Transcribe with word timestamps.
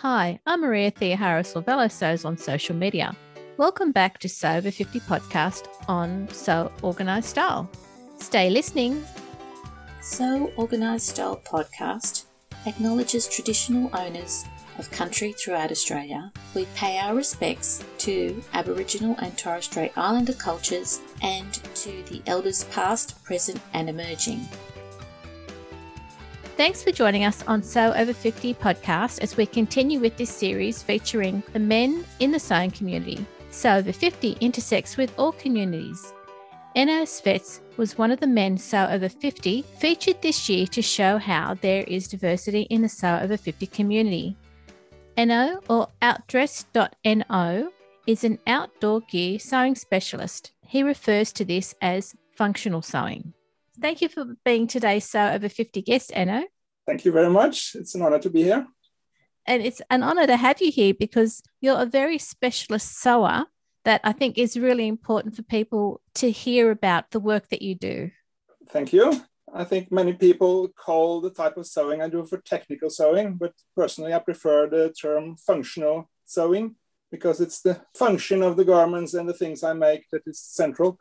Hi, 0.00 0.38
I'm 0.44 0.60
Maria 0.60 0.90
Theohara 0.90 1.40
Silvello 1.40 1.90
Sews 1.90 2.26
on 2.26 2.36
social 2.36 2.76
media. 2.76 3.16
Welcome 3.56 3.92
back 3.92 4.18
to 4.18 4.28
Sew 4.28 4.56
Over 4.56 4.70
50 4.70 5.00
podcast 5.00 5.68
on 5.88 6.28
Sew 6.28 6.70
Organised 6.84 7.30
Style. 7.30 7.70
Stay 8.18 8.50
listening. 8.50 9.02
Sew 10.02 10.52
Organised 10.58 11.08
Style 11.08 11.40
podcast 11.42 12.26
acknowledges 12.66 13.26
traditional 13.26 13.88
owners 13.96 14.44
of 14.78 14.90
country 14.90 15.32
throughout 15.32 15.70
Australia. 15.70 16.30
We 16.54 16.66
pay 16.74 16.98
our 16.98 17.14
respects 17.14 17.82
to 18.00 18.44
Aboriginal 18.52 19.16
and 19.18 19.38
Torres 19.38 19.64
Strait 19.64 19.92
Islander 19.96 20.34
cultures 20.34 21.00
and 21.22 21.54
to 21.74 22.02
the 22.10 22.20
elders 22.26 22.64
past, 22.64 23.24
present, 23.24 23.62
and 23.72 23.88
emerging. 23.88 24.46
Thanks 26.56 26.82
for 26.82 26.90
joining 26.90 27.24
us 27.26 27.42
on 27.46 27.62
Sew 27.62 27.92
Over 27.92 28.14
50 28.14 28.54
podcast 28.54 29.20
as 29.20 29.36
we 29.36 29.44
continue 29.44 30.00
with 30.00 30.16
this 30.16 30.30
series 30.30 30.82
featuring 30.82 31.42
the 31.52 31.58
men 31.58 32.02
in 32.18 32.30
the 32.30 32.38
sewing 32.38 32.70
community. 32.70 33.26
Sew 33.50 33.76
Over 33.76 33.92
50 33.92 34.38
intersects 34.40 34.96
with 34.96 35.12
all 35.18 35.32
communities. 35.32 36.14
Enno 36.74 37.02
Svets 37.02 37.60
was 37.76 37.98
one 37.98 38.10
of 38.10 38.20
the 38.20 38.26
men 38.26 38.56
Sew 38.56 38.88
Over 38.90 39.10
50 39.10 39.66
featured 39.78 40.22
this 40.22 40.48
year 40.48 40.66
to 40.68 40.80
show 40.80 41.18
how 41.18 41.58
there 41.60 41.84
is 41.84 42.08
diversity 42.08 42.62
in 42.62 42.80
the 42.80 42.88
Sew 42.88 43.18
Over 43.22 43.36
50 43.36 43.66
community. 43.66 44.34
Enno 45.18 45.62
or 45.68 45.88
Outdressed.no 46.00 47.70
is 48.06 48.24
an 48.24 48.38
outdoor 48.46 49.02
gear 49.02 49.38
sewing 49.38 49.74
specialist. 49.74 50.52
He 50.62 50.82
refers 50.82 51.34
to 51.34 51.44
this 51.44 51.74
as 51.82 52.14
functional 52.32 52.80
sewing. 52.80 53.34
Thank 53.80 54.00
you 54.00 54.08
for 54.08 54.24
being 54.44 54.66
today's 54.66 55.04
Sew 55.04 55.32
Over 55.32 55.48
50 55.48 55.82
guest, 55.82 56.10
Enno. 56.14 56.44
Thank 56.86 57.04
you 57.04 57.12
very 57.12 57.30
much. 57.30 57.74
It's 57.74 57.94
an 57.94 58.02
honor 58.02 58.18
to 58.20 58.30
be 58.30 58.42
here. 58.42 58.66
And 59.46 59.62
it's 59.62 59.82
an 59.90 60.02
honor 60.02 60.26
to 60.26 60.36
have 60.36 60.60
you 60.60 60.72
here 60.72 60.94
because 60.94 61.42
you're 61.60 61.80
a 61.80 61.86
very 61.86 62.18
specialist 62.18 62.98
sewer 63.00 63.44
that 63.84 64.00
I 64.02 64.12
think 64.12 64.38
is 64.38 64.58
really 64.58 64.88
important 64.88 65.36
for 65.36 65.42
people 65.42 66.00
to 66.14 66.30
hear 66.30 66.70
about 66.70 67.10
the 67.10 67.20
work 67.20 67.48
that 67.50 67.62
you 67.62 67.74
do. 67.74 68.10
Thank 68.68 68.92
you. 68.92 69.22
I 69.54 69.64
think 69.64 69.92
many 69.92 70.12
people 70.12 70.68
call 70.68 71.20
the 71.20 71.30
type 71.30 71.56
of 71.56 71.66
sewing 71.66 72.02
I 72.02 72.08
do 72.08 72.24
for 72.24 72.38
technical 72.38 72.90
sewing, 72.90 73.34
but 73.34 73.52
personally, 73.76 74.12
I 74.12 74.18
prefer 74.18 74.68
the 74.68 74.92
term 74.92 75.36
functional 75.36 76.10
sewing 76.24 76.76
because 77.12 77.40
it's 77.40 77.60
the 77.60 77.80
function 77.94 78.42
of 78.42 78.56
the 78.56 78.64
garments 78.64 79.14
and 79.14 79.28
the 79.28 79.34
things 79.34 79.62
I 79.62 79.72
make 79.72 80.06
that 80.10 80.22
is 80.26 80.40
central. 80.40 80.98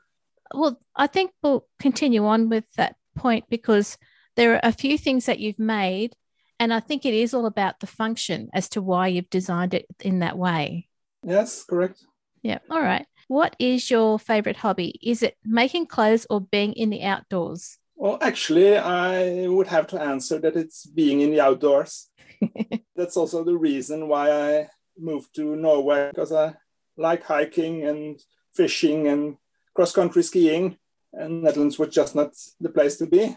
Well, 0.54 0.80
I 0.96 1.08
think 1.08 1.32
we'll 1.42 1.66
continue 1.80 2.26
on 2.26 2.50
with 2.50 2.66
that 2.78 2.96
point 3.16 3.46
because 3.50 3.98
there 4.36 4.54
are 4.54 4.60
a 4.64 4.72
few 4.72 4.98
things 4.98 5.26
that 5.26 5.40
you've 5.40 5.60
made, 5.60 6.14
and 6.60 6.74
I 6.74 6.80
think 6.80 7.06
it 7.06 7.14
is 7.14 7.34
all 7.34 7.46
about 7.46 7.80
the 7.80 7.88
function 7.88 8.50
as 8.54 8.70
to 8.70 8.82
why 8.82 9.08
you've 9.08 9.30
designed 9.30 9.74
it 9.74 9.86
in 10.02 10.20
that 10.20 10.38
way. 10.38 10.88
Yes, 11.24 11.64
correct. 11.64 12.04
Yeah. 12.44 12.60
All 12.70 12.82
right. 12.82 13.06
What 13.28 13.56
is 13.58 13.90
your 13.90 14.20
favorite 14.20 14.58
hobby? 14.58 15.00
Is 15.02 15.24
it 15.24 15.36
making 15.44 15.88
clothes 15.88 16.28
or 16.30 16.42
being 16.42 16.74
in 16.74 16.92
the 16.92 17.02
outdoors? 17.02 17.80
Well, 17.96 18.20
actually, 18.22 18.78
I 18.78 19.48
would 19.48 19.68
have 19.68 19.88
to 19.88 20.02
answer 20.02 20.38
that 20.40 20.56
it's 20.56 20.86
being 20.86 21.22
in 21.22 21.32
the 21.32 21.42
outdoors. 21.42 22.10
That's 22.96 23.18
also 23.18 23.44
the 23.44 23.58
reason 23.58 24.08
why 24.08 24.32
I 24.32 24.70
moved 24.98 25.34
to 25.36 25.56
Norway 25.56 26.10
because 26.10 26.32
I 26.32 26.54
like 26.98 27.24
hiking 27.24 27.86
and 27.86 28.20
fishing 28.54 29.08
and 29.08 29.38
cross 29.76 29.92
country 29.92 30.24
skiing, 30.24 30.78
and 31.14 31.44
Netherlands 31.44 31.78
was 31.78 31.90
just 31.94 32.16
not 32.16 32.34
the 32.60 32.70
place 32.70 32.98
to 32.98 33.06
be. 33.06 33.36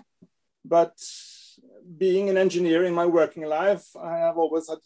But 0.64 0.96
being 1.96 2.28
an 2.28 2.36
engineer 2.36 2.84
in 2.84 2.94
my 2.94 3.06
working 3.06 3.44
life, 3.44 3.84
I 4.00 4.18
have 4.18 4.38
always 4.38 4.68
had 4.68 4.78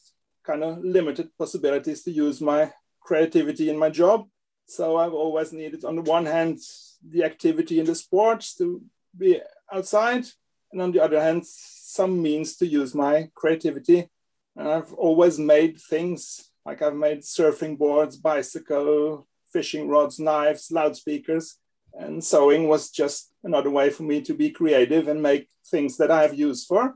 kind 0.45 0.65
of 0.65 0.79
limited 0.85 1.29
possibilities 1.39 2.03
to 2.03 2.11
use 2.11 2.41
my 2.41 2.73
creativity 3.01 3.69
in 3.71 3.79
my 3.79 3.91
job. 3.91 4.27
So 4.67 4.97
I've 4.97 5.13
always 5.13 5.53
needed, 5.53 5.85
on 5.85 5.97
the 5.97 6.03
one 6.03 6.27
hand, 6.27 6.59
the 7.07 7.25
activity 7.25 7.81
in 7.81 7.87
the 7.87 7.95
sports 7.95 8.55
to 8.57 8.83
be 9.17 9.41
outside, 9.73 10.25
and 10.73 10.81
on 10.81 10.93
the 10.93 11.01
other 11.01 11.21
hand, 11.21 11.45
some 11.47 12.23
means 12.23 12.57
to 12.57 12.67
use 12.67 12.95
my 12.95 13.29
creativity. 13.35 14.09
And 14.57 14.69
I've 14.69 14.93
always 14.95 15.39
made 15.39 15.81
things 15.81 16.51
like 16.65 16.81
I've 16.81 16.95
made 16.95 17.21
surfing 17.21 17.77
boards, 17.77 18.17
bicycle, 18.17 19.27
fishing 19.53 19.89
rods, 19.89 20.19
knives, 20.19 20.71
loudspeakers, 20.71 21.59
and 21.95 22.25
sewing 22.25 22.69
was 22.69 22.91
just 22.91 23.33
another 23.45 23.71
way 23.71 23.91
for 23.91 24.03
me 24.03 24.21
to 24.23 24.35
be 24.35 24.51
creative 24.51 25.09
and 25.09 25.23
make 25.23 25.49
things 25.67 25.97
that 25.99 26.11
I 26.11 26.23
have 26.23 26.35
used 26.35 26.67
for. 26.67 26.95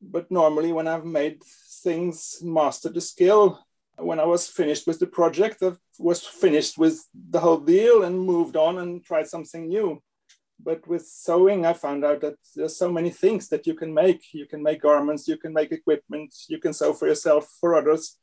But 0.00 0.30
normally, 0.30 0.72
when 0.72 0.88
I've 0.88 1.06
made 1.06 1.42
things, 1.82 2.38
mastered 2.42 2.94
the 2.94 3.00
skill, 3.00 3.58
when 3.98 4.20
I 4.20 4.24
was 4.24 4.46
finished 4.46 4.86
with 4.86 4.98
the 4.98 5.06
project, 5.06 5.62
I 5.62 5.72
was 5.98 6.20
finished 6.26 6.76
with 6.76 7.02
the 7.30 7.40
whole 7.40 7.58
deal 7.58 8.02
and 8.02 8.20
moved 8.20 8.56
on 8.56 8.78
and 8.78 9.02
tried 9.02 9.26
something 9.26 9.68
new. 9.68 10.02
But 10.62 10.86
with 10.86 11.06
sewing, 11.06 11.64
I 11.64 11.72
found 11.72 12.04
out 12.04 12.20
that 12.20 12.36
there's 12.54 12.76
so 12.76 12.90
many 12.90 13.10
things 13.10 13.48
that 13.48 13.66
you 13.66 13.74
can 13.74 13.92
make. 13.92 14.22
You 14.32 14.46
can 14.46 14.62
make 14.62 14.82
garments, 14.82 15.28
you 15.28 15.38
can 15.38 15.52
make 15.52 15.72
equipment, 15.72 16.34
you 16.48 16.58
can 16.58 16.72
sew 16.72 16.92
for 16.92 17.08
yourself, 17.08 17.50
for 17.60 17.74
others. 17.74 18.18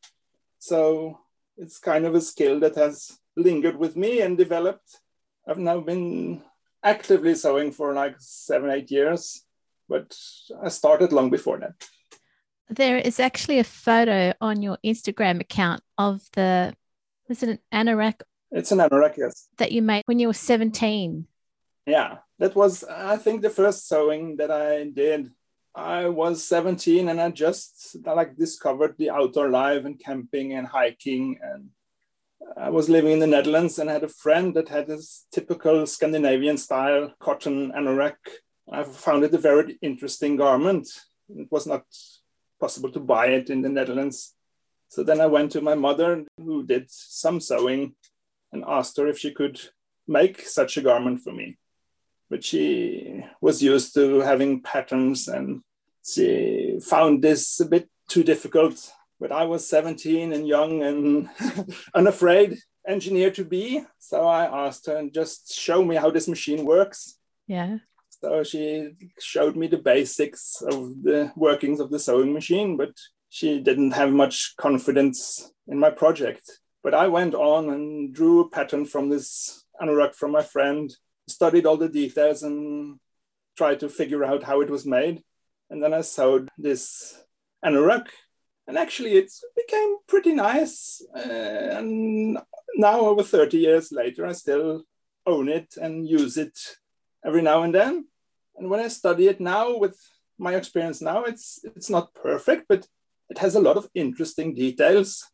So 0.59 1.19
it's 1.57 1.79
kind 1.79 2.05
of 2.05 2.15
a 2.15 2.21
skill 2.21 2.59
that 2.61 2.75
has 2.75 3.19
lingered 3.35 3.77
with 3.77 3.95
me 3.95 4.21
and 4.21 4.37
developed. 4.37 4.99
I've 5.47 5.57
now 5.57 5.79
been 5.79 6.41
actively 6.83 7.35
sewing 7.35 7.71
for 7.71 7.93
like 7.93 8.15
seven, 8.19 8.69
eight 8.69 8.91
years, 8.91 9.43
but 9.89 10.15
I 10.61 10.69
started 10.69 11.11
long 11.11 11.29
before 11.29 11.59
that. 11.59 11.73
There 12.69 12.97
is 12.97 13.19
actually 13.19 13.59
a 13.59 13.63
photo 13.63 14.33
on 14.39 14.61
your 14.61 14.77
Instagram 14.85 15.41
account 15.41 15.81
of 15.97 16.21
the, 16.33 16.73
was 17.27 17.43
it 17.43 17.49
an 17.49 17.59
anorak? 17.87 18.21
It's 18.51 18.71
an 18.71 18.79
anorak, 18.79 19.17
yes. 19.17 19.47
That 19.57 19.71
you 19.71 19.81
made 19.81 20.03
when 20.05 20.19
you 20.19 20.27
were 20.27 20.33
17. 20.33 21.27
Yeah, 21.85 22.17
that 22.39 22.55
was, 22.55 22.83
I 22.83 23.17
think, 23.17 23.41
the 23.41 23.49
first 23.49 23.87
sewing 23.87 24.37
that 24.37 24.51
I 24.51 24.85
did. 24.85 25.31
I 25.75 26.07
was 26.07 26.45
17 26.45 27.09
and 27.09 27.19
I 27.19 27.31
just 27.31 27.97
like 28.05 28.37
discovered 28.37 28.95
the 28.97 29.09
outdoor 29.09 29.49
life 29.49 29.85
and 29.85 29.99
camping 29.99 30.53
and 30.53 30.67
hiking 30.67 31.39
and 31.41 31.69
I 32.57 32.69
was 32.69 32.89
living 32.89 33.13
in 33.13 33.19
the 33.19 33.27
Netherlands 33.27 33.79
and 33.79 33.89
had 33.89 34.03
a 34.03 34.07
friend 34.07 34.53
that 34.55 34.69
had 34.69 34.87
this 34.87 35.25
typical 35.31 35.85
Scandinavian 35.85 36.57
style 36.57 37.13
cotton 37.19 37.71
anorak. 37.71 38.15
I 38.71 38.83
found 38.83 39.23
it 39.23 39.33
a 39.33 39.37
very 39.37 39.77
interesting 39.81 40.35
garment. 40.35 40.87
It 41.29 41.47
was 41.51 41.67
not 41.67 41.85
possible 42.59 42.91
to 42.91 42.99
buy 42.99 43.27
it 43.27 43.49
in 43.49 43.61
the 43.61 43.69
Netherlands. 43.69 44.35
So 44.87 45.03
then 45.03 45.19
I 45.19 45.25
went 45.25 45.51
to 45.53 45.61
my 45.61 45.75
mother, 45.75 46.25
who 46.37 46.63
did 46.63 46.85
some 46.89 47.39
sewing, 47.39 47.95
and 48.51 48.63
asked 48.67 48.97
her 48.97 49.07
if 49.07 49.17
she 49.17 49.31
could 49.31 49.59
make 50.07 50.41
such 50.41 50.77
a 50.77 50.81
garment 50.81 51.21
for 51.21 51.33
me. 51.33 51.57
But 52.29 52.43
she 52.43 53.23
was 53.41 53.63
used 53.63 53.93
to 53.95 54.19
having 54.21 54.61
patterns 54.61 55.27
and 55.27 55.61
she 56.05 56.79
found 56.81 57.21
this 57.21 57.59
a 57.59 57.65
bit 57.65 57.89
too 58.07 58.23
difficult 58.23 58.91
but 59.23 59.31
I 59.31 59.45
was 59.45 59.65
17 59.69 60.33
and 60.33 60.45
young 60.45 60.83
and 60.83 61.29
unafraid 61.95 62.57
engineer 62.85 63.31
to 63.31 63.45
be. 63.45 63.81
So 63.97 64.27
I 64.27 64.67
asked 64.67 64.87
her 64.87 64.97
and 64.97 65.13
just 65.13 65.53
show 65.53 65.81
me 65.81 65.95
how 65.95 66.11
this 66.11 66.27
machine 66.27 66.65
works. 66.65 67.17
Yeah. 67.47 67.77
So 68.09 68.43
she 68.43 68.89
showed 69.21 69.55
me 69.55 69.67
the 69.67 69.77
basics 69.77 70.61
of 70.61 71.01
the 71.03 71.31
workings 71.37 71.79
of 71.79 71.89
the 71.89 71.99
sewing 71.99 72.33
machine, 72.33 72.75
but 72.75 72.91
she 73.29 73.61
didn't 73.61 73.91
have 73.91 74.11
much 74.11 74.55
confidence 74.57 75.53
in 75.69 75.79
my 75.79 75.89
project. 75.89 76.59
But 76.83 76.93
I 76.93 77.07
went 77.07 77.33
on 77.33 77.69
and 77.69 78.13
drew 78.13 78.41
a 78.41 78.49
pattern 78.49 78.83
from 78.83 79.07
this 79.07 79.63
anorak 79.81 80.15
from 80.15 80.31
my 80.31 80.43
friend, 80.43 80.93
studied 81.29 81.65
all 81.65 81.77
the 81.77 81.87
details 81.87 82.43
and 82.43 82.99
tried 83.55 83.79
to 83.79 83.87
figure 83.87 84.25
out 84.25 84.43
how 84.43 84.59
it 84.59 84.69
was 84.69 84.85
made. 84.85 85.23
And 85.69 85.81
then 85.81 85.93
I 85.93 86.01
sewed 86.01 86.49
this 86.57 87.17
anorak 87.63 88.07
and 88.67 88.77
actually 88.77 89.13
it 89.13 89.31
became 89.55 89.97
pretty 90.07 90.33
nice. 90.33 91.01
Uh, 91.15 91.77
and 91.77 92.37
now, 92.75 93.01
over 93.01 93.23
30 93.23 93.57
years 93.57 93.91
later, 93.91 94.25
I 94.25 94.33
still 94.33 94.83
own 95.25 95.49
it 95.49 95.75
and 95.77 96.07
use 96.07 96.37
it 96.37 96.57
every 97.25 97.41
now 97.41 97.63
and 97.63 97.73
then. 97.73 98.07
And 98.55 98.69
when 98.69 98.79
I 98.79 98.87
study 98.87 99.27
it 99.27 99.39
now, 99.39 99.77
with 99.77 99.97
my 100.37 100.55
experience 100.55 101.01
now, 101.01 101.23
it's 101.23 101.59
it's 101.63 101.89
not 101.89 102.13
perfect, 102.13 102.65
but 102.67 102.87
it 103.29 103.37
has 103.39 103.55
a 103.55 103.61
lot 103.61 103.77
of 103.77 103.89
interesting 103.93 104.53
details, 104.53 105.25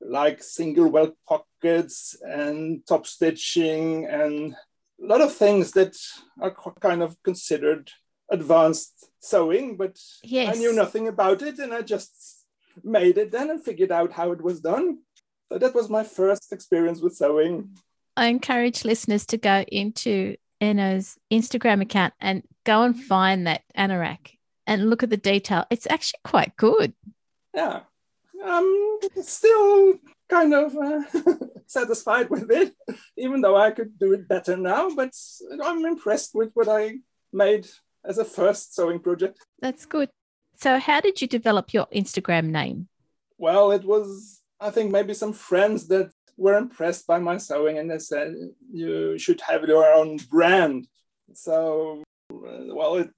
like 0.00 0.42
single 0.42 0.88
welt 0.88 1.14
pockets 1.28 2.16
and 2.22 2.86
top 2.86 3.06
stitching 3.06 4.06
and 4.06 4.54
a 5.02 5.06
lot 5.06 5.20
of 5.20 5.34
things 5.34 5.72
that 5.72 5.96
are 6.40 6.54
kind 6.80 7.02
of 7.02 7.16
considered 7.22 7.90
advanced 8.30 9.10
sewing, 9.20 9.76
but 9.76 9.98
yes. 10.22 10.56
I 10.56 10.58
knew 10.58 10.72
nothing 10.72 11.08
about 11.08 11.42
it, 11.42 11.58
and 11.58 11.72
I 11.72 11.82
just 11.82 12.41
made 12.82 13.18
it 13.18 13.30
then 13.30 13.50
and 13.50 13.62
figured 13.62 13.92
out 13.92 14.12
how 14.12 14.32
it 14.32 14.42
was 14.42 14.60
done. 14.60 14.98
So 15.50 15.58
that 15.58 15.74
was 15.74 15.90
my 15.90 16.04
first 16.04 16.52
experience 16.52 17.00
with 17.00 17.14
sewing. 17.14 17.76
I 18.16 18.26
encourage 18.26 18.84
listeners 18.84 19.26
to 19.26 19.38
go 19.38 19.64
into 19.68 20.36
Enno's 20.60 21.18
Instagram 21.32 21.82
account 21.82 22.14
and 22.20 22.42
go 22.64 22.82
and 22.82 22.98
find 22.98 23.46
that 23.46 23.62
anorak 23.76 24.36
and 24.66 24.88
look 24.88 25.02
at 25.02 25.10
the 25.10 25.16
detail. 25.16 25.64
It's 25.70 25.86
actually 25.90 26.20
quite 26.24 26.56
good. 26.56 26.94
Yeah. 27.54 27.80
I'm 28.44 28.98
still 29.22 29.98
kind 30.28 30.54
of 30.54 30.76
uh, 30.76 31.02
satisfied 31.66 32.30
with 32.30 32.50
it, 32.50 32.74
even 33.16 33.40
though 33.40 33.56
I 33.56 33.70
could 33.70 33.98
do 33.98 34.12
it 34.12 34.28
better 34.28 34.56
now. 34.56 34.90
But 34.94 35.12
I'm 35.62 35.84
impressed 35.84 36.34
with 36.34 36.50
what 36.54 36.68
I 36.68 36.98
made 37.32 37.66
as 38.04 38.18
a 38.18 38.24
first 38.24 38.74
sewing 38.74 39.00
project. 39.00 39.38
That's 39.60 39.86
good. 39.86 40.10
So, 40.62 40.78
how 40.78 41.00
did 41.00 41.20
you 41.20 41.26
develop 41.26 41.74
your 41.74 41.86
Instagram 41.92 42.50
name? 42.50 42.86
Well, 43.36 43.72
it 43.72 43.82
was, 43.82 44.42
I 44.60 44.70
think, 44.70 44.92
maybe 44.92 45.12
some 45.12 45.32
friends 45.32 45.88
that 45.88 46.12
were 46.36 46.56
impressed 46.56 47.04
by 47.04 47.18
my 47.18 47.38
sewing 47.38 47.78
and 47.78 47.90
they 47.90 47.98
said, 47.98 48.32
you 48.72 49.18
should 49.18 49.40
have 49.40 49.64
your 49.64 49.92
own 49.92 50.18
brand. 50.30 50.86
So, 51.32 52.04
well, 52.30 52.94
it 52.94 53.10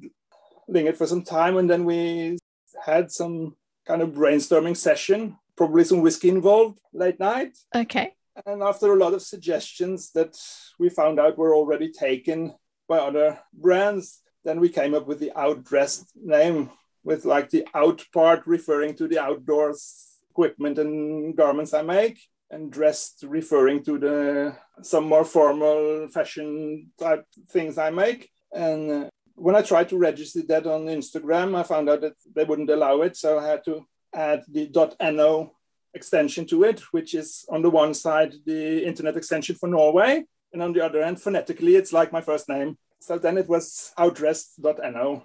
lingered 0.69 0.96
for 0.96 1.06
some 1.06 1.23
time 1.23 1.58
and 1.58 1.69
then 1.69 1.85
we 1.85 2.38
had 2.82 3.12
some 3.12 3.56
kind 3.87 4.00
of 4.00 4.14
brainstorming 4.14 4.75
session, 4.75 5.37
probably 5.55 5.85
some 5.85 6.00
whiskey 6.00 6.31
involved 6.31 6.81
late 6.94 7.20
night. 7.20 7.58
Okay. 7.75 8.14
And 8.46 8.62
after 8.62 8.91
a 8.91 8.96
lot 8.96 9.12
of 9.12 9.20
suggestions 9.20 10.12
that 10.12 10.35
we 10.79 10.88
found 10.88 11.20
out 11.20 11.37
were 11.37 11.55
already 11.55 11.93
taken 11.93 12.55
by 12.88 13.00
other 13.00 13.38
brands, 13.52 14.23
then 14.46 14.61
we 14.61 14.70
came 14.70 14.94
up 14.94 15.06
with 15.06 15.20
the 15.20 15.32
outdressed 15.37 16.06
name 16.17 16.70
with 17.05 17.25
like 17.25 17.51
the 17.51 17.67
out 17.75 18.05
part 18.12 18.47
referring 18.47 18.95
to 18.97 19.06
the 19.06 19.19
outdoors 19.19 20.11
equipment 20.31 20.79
and 20.79 21.37
garments 21.37 21.73
I 21.75 21.83
make 21.83 22.19
and 22.51 22.73
dressed 22.73 23.25
referring 23.27 23.85
to 23.85 23.99
the 23.99 24.56
some 24.83 25.05
more 25.05 25.25
formal 25.25 26.09
fashion 26.09 26.91
type 26.99 27.25
things 27.51 27.79
I 27.79 27.91
make. 27.91 28.31
And 28.53 28.91
uh, 28.91 29.09
when 29.35 29.56
I 29.56 29.62
tried 29.62 29.89
to 29.91 29.99
register 29.99 30.43
that 30.49 30.67
on 30.67 30.87
Instagram, 30.87 31.56
I 31.56 31.62
found 31.62 31.89
out 31.89 32.01
that 32.03 32.17
they 32.35 32.45
wouldn't 32.45 32.71
allow 32.71 33.03
it. 33.03 33.17
So 33.17 33.39
I 33.39 33.47
had 33.47 33.65
to 33.65 33.87
add 34.15 34.43
the 34.49 34.71
.no 35.01 35.53
extension 35.95 36.47
to 36.47 36.65
it, 36.65 36.81
which 36.93 37.15
is 37.15 37.45
on 37.49 37.62
the 37.62 37.71
one 37.71 37.95
side 37.95 38.35
the 38.45 38.85
internet 38.85 39.17
extension 39.17 39.56
for 39.56 39.69
Norway, 39.69 40.25
and 40.53 40.62
on 40.62 40.73
the 40.73 40.85
other 40.85 41.03
end, 41.03 41.21
phonetically, 41.21 41.77
it's 41.77 41.93
like 41.93 42.12
my 42.12 42.21
first 42.21 42.49
name. 42.49 42.77
So 43.01 43.19
then 43.19 43.37
it 43.39 43.49
was 43.49 43.93
outdressed.no. 43.99 45.25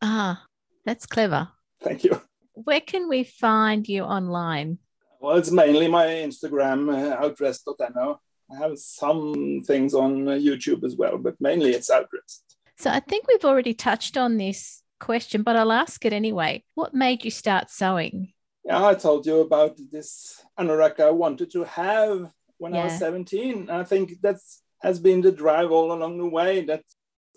Ah, 0.00 0.44
that's 0.88 1.04
clever. 1.04 1.48
Thank 1.82 2.02
you. 2.02 2.18
Where 2.54 2.80
can 2.80 3.10
we 3.10 3.22
find 3.22 3.86
you 3.86 4.04
online? 4.04 4.78
Well, 5.20 5.36
it's 5.36 5.50
mainly 5.50 5.86
my 5.86 6.06
Instagram, 6.06 6.80
uh, 6.90 7.20
outdressed.no. 7.22 8.20
I 8.50 8.56
have 8.56 8.78
some 8.78 9.62
things 9.66 9.92
on 9.92 10.26
uh, 10.26 10.32
YouTube 10.32 10.82
as 10.84 10.96
well, 10.96 11.18
but 11.18 11.34
mainly 11.40 11.70
it's 11.72 11.90
outdressed. 11.90 12.40
So 12.78 12.88
I 12.90 13.00
think 13.00 13.28
we've 13.28 13.44
already 13.44 13.74
touched 13.74 14.16
on 14.16 14.38
this 14.38 14.82
question, 14.98 15.42
but 15.42 15.56
I'll 15.56 15.72
ask 15.72 16.06
it 16.06 16.14
anyway. 16.14 16.64
What 16.74 16.94
made 16.94 17.22
you 17.22 17.30
start 17.30 17.70
sewing? 17.70 18.32
Yeah, 18.64 18.82
I 18.86 18.94
told 18.94 19.26
you 19.26 19.40
about 19.40 19.76
this 19.92 20.42
anorak 20.58 21.00
I 21.00 21.10
wanted 21.10 21.50
to 21.52 21.64
have 21.64 22.32
when 22.56 22.72
Yeah. 22.72 22.80
I 22.80 22.84
was 22.84 22.98
17. 22.98 23.68
I 23.68 23.84
think 23.84 24.22
that 24.22 24.38
has 24.80 24.98
been 24.98 25.20
the 25.20 25.32
drive 25.32 25.70
all 25.70 25.92
along 25.92 26.16
the 26.16 26.32
way 26.38 26.64
that 26.64 26.84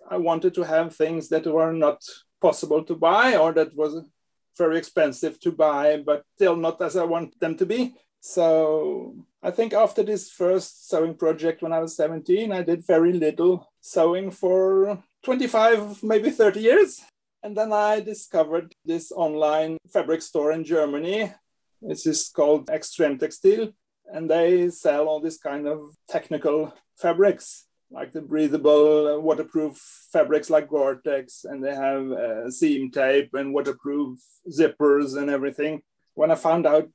I 0.10 0.18
wanted 0.18 0.54
to 0.56 0.64
have 0.64 0.96
things 0.96 1.28
that 1.30 1.46
were 1.46 1.74
not 1.74 2.02
possible 2.42 2.84
to 2.84 2.96
buy 2.96 3.36
or 3.36 3.54
that 3.54 3.76
was 3.76 4.04
very 4.58 4.78
expensive 4.78 5.40
to 5.40 5.52
buy, 5.52 5.98
but 5.98 6.24
still 6.36 6.56
not 6.56 6.82
as 6.82 6.98
I 6.98 7.04
want 7.04 7.40
them 7.40 7.56
to 7.58 7.66
be. 7.66 7.96
So 8.20 9.16
I 9.42 9.52
think 9.52 9.74
after 9.74 10.04
this 10.04 10.30
first 10.30 10.90
sewing 10.90 11.16
project 11.16 11.62
when 11.62 11.74
I 11.74 11.80
was 11.80 11.96
17, 11.96 12.52
I 12.52 12.62
did 12.62 12.86
very 12.86 13.14
little 13.14 13.72
sewing 13.80 14.30
for 14.30 15.02
25, 15.24 16.04
maybe 16.04 16.30
30 16.30 16.60
years. 16.60 17.02
And 17.44 17.58
then 17.58 17.74
I 17.74 18.02
discovered 18.02 18.76
this 18.86 19.12
online 19.12 19.78
fabric 19.92 20.22
store 20.22 20.52
in 20.52 20.64
Germany. 20.64 21.34
This 21.82 22.06
is 22.06 22.30
called 22.30 22.68
Extremtextil. 22.68 23.74
And 24.14 24.30
they 24.30 24.70
sell 24.70 25.08
all 25.08 25.22
this 25.22 25.38
kind 25.38 25.68
of 25.68 25.96
technical 26.08 26.74
fabrics, 26.98 27.66
like 27.92 28.12
the 28.12 28.22
breathable, 28.22 29.08
uh, 29.08 29.20
waterproof 29.20 29.78
fabrics 30.12 30.50
like 30.50 30.70
Gore-Tex. 30.70 31.46
And 31.46 31.64
they 31.64 31.76
have 31.76 32.12
uh, 32.12 32.50
seam 32.50 32.90
tape 32.92 33.34
and 33.34 33.54
waterproof 33.54 34.20
zippers 34.50 35.18
and 35.18 35.30
everything. 35.30 35.82
When 36.14 36.32
I 36.32 36.36
found 36.36 36.66
out 36.66 36.90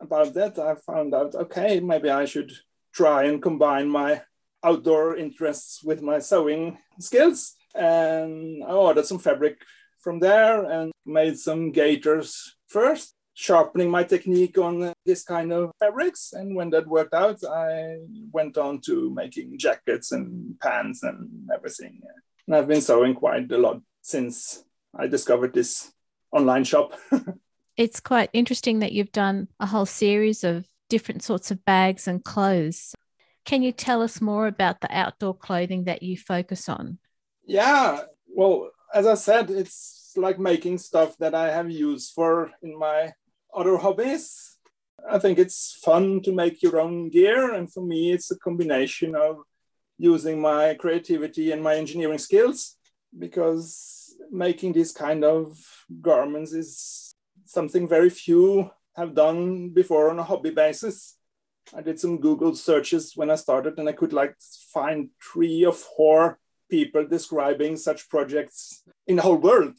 about 0.00 0.34
that, 0.34 0.58
I 0.58 0.74
found 0.74 1.14
out, 1.14 1.34
okay, 1.34 1.80
maybe 1.80 2.10
I 2.10 2.24
should 2.24 2.52
try 2.92 3.24
and 3.24 3.42
combine 3.42 3.88
my 3.88 4.22
outdoor 4.64 5.16
interests 5.16 5.82
with 5.82 6.02
my 6.02 6.18
sewing 6.18 6.78
skills. 6.98 7.54
And 7.74 8.64
I 8.64 8.72
ordered 8.72 9.06
some 9.06 9.18
fabric 9.18 9.58
from 10.00 10.18
there 10.18 10.64
and 10.64 10.92
made 11.06 11.38
some 11.38 11.70
gaiters 11.72 12.56
first, 12.66 13.14
sharpening 13.40 13.90
my 13.90 14.04
technique 14.04 14.58
on 14.58 14.92
this 15.06 15.22
kind 15.22 15.50
of 15.50 15.72
fabrics. 15.78 16.34
And 16.34 16.54
when 16.54 16.68
that 16.70 16.86
worked 16.86 17.14
out, 17.14 17.42
I 17.42 17.96
went 18.30 18.58
on 18.58 18.82
to 18.82 19.14
making 19.14 19.58
jackets 19.58 20.12
and 20.12 20.60
pants 20.60 21.02
and 21.02 21.48
everything. 21.52 22.02
And 22.46 22.54
I've 22.54 22.68
been 22.68 22.82
sewing 22.82 23.14
quite 23.14 23.50
a 23.50 23.56
lot 23.56 23.80
since 24.02 24.62
I 24.94 25.06
discovered 25.06 25.54
this 25.54 25.90
online 26.30 26.64
shop. 26.64 26.92
It's 27.76 28.00
quite 28.00 28.28
interesting 28.34 28.80
that 28.80 28.92
you've 28.92 29.12
done 29.12 29.48
a 29.58 29.64
whole 29.64 29.86
series 29.86 30.44
of 30.44 30.66
different 30.90 31.22
sorts 31.22 31.50
of 31.50 31.64
bags 31.64 32.06
and 32.06 32.22
clothes. 32.22 32.94
Can 33.46 33.62
you 33.62 33.72
tell 33.72 34.02
us 34.02 34.20
more 34.20 34.46
about 34.48 34.82
the 34.82 34.94
outdoor 34.94 35.34
clothing 35.34 35.84
that 35.84 36.02
you 36.02 36.18
focus 36.18 36.68
on? 36.68 36.98
Yeah, 37.46 38.02
well, 38.26 38.70
as 38.92 39.06
I 39.06 39.14
said, 39.14 39.48
it's 39.50 40.12
like 40.14 40.38
making 40.38 40.76
stuff 40.76 41.16
that 41.18 41.34
I 41.34 41.50
have 41.52 41.70
used 41.70 42.12
for 42.12 42.50
in 42.62 42.78
my 42.78 43.14
other 43.54 43.76
hobbies. 43.76 44.56
I 45.08 45.18
think 45.18 45.38
it's 45.38 45.78
fun 45.82 46.20
to 46.22 46.32
make 46.32 46.62
your 46.62 46.80
own 46.80 47.08
gear, 47.08 47.54
and 47.54 47.72
for 47.72 47.82
me, 47.82 48.12
it's 48.12 48.30
a 48.30 48.38
combination 48.38 49.14
of 49.14 49.38
using 49.98 50.40
my 50.40 50.74
creativity 50.74 51.52
and 51.52 51.62
my 51.62 51.76
engineering 51.76 52.18
skills 52.18 52.76
because 53.18 54.16
making 54.30 54.72
these 54.72 54.92
kind 54.92 55.24
of 55.24 55.58
garments 56.00 56.52
is 56.52 57.14
something 57.44 57.88
very 57.88 58.10
few 58.10 58.70
have 58.96 59.14
done 59.14 59.70
before 59.70 60.10
on 60.10 60.18
a 60.18 60.22
hobby 60.22 60.50
basis. 60.50 61.16
I 61.74 61.82
did 61.82 62.00
some 62.00 62.20
Google 62.20 62.54
searches 62.54 63.12
when 63.14 63.30
I 63.30 63.36
started, 63.36 63.78
and 63.78 63.88
I 63.88 63.92
could 63.92 64.12
like 64.12 64.34
find 64.72 65.10
three 65.32 65.64
or 65.64 65.72
four 65.72 66.38
people 66.70 67.06
describing 67.06 67.76
such 67.76 68.08
projects 68.08 68.82
in 69.06 69.16
the 69.16 69.22
whole 69.22 69.36
world. 69.36 69.74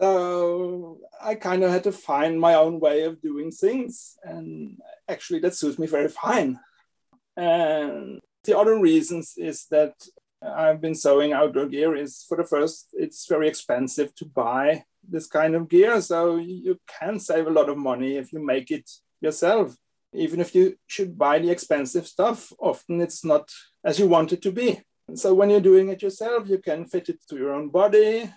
So 0.00 0.98
I 1.22 1.34
kind 1.34 1.62
of 1.62 1.70
had 1.70 1.84
to 1.84 1.92
find 1.92 2.40
my 2.40 2.54
own 2.54 2.80
way 2.80 3.02
of 3.02 3.20
doing 3.20 3.50
things, 3.50 4.16
and 4.22 4.78
actually 5.08 5.40
that 5.40 5.54
suits 5.54 5.78
me 5.78 5.86
very 5.86 6.08
fine. 6.08 6.58
And 7.36 8.20
the 8.44 8.58
other 8.58 8.78
reasons 8.78 9.34
is 9.36 9.66
that 9.70 9.94
I've 10.42 10.80
been 10.80 10.94
sewing 10.94 11.34
outdoor 11.34 11.66
gear 11.66 11.94
is 11.94 12.24
for 12.26 12.38
the 12.38 12.44
first, 12.44 12.88
it's 12.94 13.28
very 13.28 13.46
expensive 13.46 14.14
to 14.14 14.24
buy 14.24 14.84
this 15.06 15.26
kind 15.26 15.54
of 15.54 15.68
gear. 15.68 16.00
So 16.00 16.36
you 16.36 16.78
can 16.98 17.20
save 17.20 17.46
a 17.46 17.50
lot 17.50 17.68
of 17.68 17.76
money 17.76 18.16
if 18.16 18.32
you 18.32 18.44
make 18.44 18.70
it 18.70 18.90
yourself. 19.20 19.76
Even 20.14 20.40
if 20.40 20.54
you 20.54 20.76
should 20.86 21.18
buy 21.18 21.38
the 21.38 21.50
expensive 21.50 22.06
stuff, 22.06 22.52
often 22.58 23.02
it's 23.02 23.22
not 23.22 23.50
as 23.84 23.98
you 23.98 24.08
want 24.08 24.32
it 24.32 24.40
to 24.42 24.50
be. 24.50 24.80
So 25.14 25.34
when 25.34 25.50
you're 25.50 25.60
doing 25.60 25.90
it 25.90 26.00
yourself, 26.02 26.48
you 26.48 26.58
can 26.58 26.86
fit 26.86 27.10
it 27.10 27.20
to 27.28 27.36
your 27.36 27.52
own 27.52 27.68
body. 27.68 28.32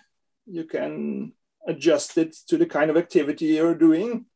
You 0.46 0.64
can 0.64 1.32
adjust 1.66 2.18
it 2.18 2.34
to 2.48 2.56
the 2.56 2.66
kind 2.66 2.90
of 2.90 2.96
activity 2.96 3.46
you're 3.46 3.74
doing. 3.74 4.26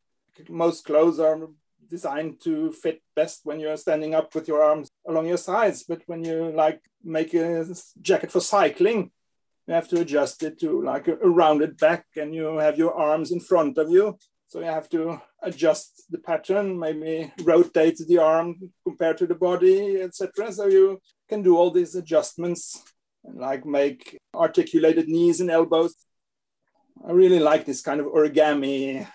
Most 0.49 0.85
clothes 0.85 1.18
are 1.18 1.49
designed 1.88 2.40
to 2.42 2.73
fit 2.73 3.02
best 3.16 3.40
when 3.44 3.61
you're 3.61 3.76
standing 3.76 4.14
up 4.14 4.35
with 4.35 4.47
your 4.47 4.62
arms 4.62 4.88
along 5.06 5.26
your 5.26 5.38
sides. 5.38 5.85
But 5.85 6.02
when 6.06 6.25
you 6.25 6.50
like 6.52 6.80
make 7.02 7.35
a 7.35 7.66
jacket 8.00 8.30
for 8.30 8.40
cycling, 8.40 9.11
you 9.66 9.75
have 9.75 9.88
to 9.88 10.00
adjust 10.00 10.42
it 10.42 10.58
to 10.61 10.82
like 10.82 11.08
a, 11.08 11.16
rounded 11.16 11.76
back 11.76 12.06
and 12.16 12.35
you 12.35 12.56
have 12.58 12.78
your 12.78 12.94
arms 12.94 13.32
in 13.32 13.40
front 13.40 13.78
of 13.78 13.90
you. 13.90 14.18
So 14.49 14.61
you 14.61 14.66
have 14.66 14.88
to 14.90 15.20
adjust 15.42 16.04
the 16.11 16.18
pattern, 16.18 16.78
maybe 16.78 17.30
rotate 17.42 17.99
the 17.99 18.18
arm 18.18 18.73
compared 18.82 19.18
to 19.18 19.26
the 19.26 19.35
body, 19.35 20.00
etc. 20.00 20.52
So 20.52 20.66
you 20.66 21.00
can 21.28 21.42
do 21.42 21.56
all 21.56 21.70
these 21.70 21.94
adjustments 21.94 22.82
and 23.25 23.38
like 23.38 23.66
make 23.66 24.16
articulated 24.35 25.06
knees 25.06 25.40
and 25.40 25.50
elbows. 25.50 25.94
I 27.07 27.12
really 27.12 27.38
like 27.38 27.64
this 27.64 27.83
kind 27.83 28.00
of 28.00 28.07
origami 28.07 29.07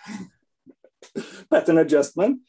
pattern 1.49 1.77
adjustment. 1.77 2.41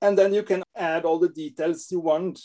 And 0.00 0.16
then 0.16 0.32
you 0.32 0.42
can 0.42 0.62
add 0.76 1.04
all 1.04 1.18
the 1.18 1.28
details 1.28 1.90
you 1.90 2.00
want. 2.00 2.40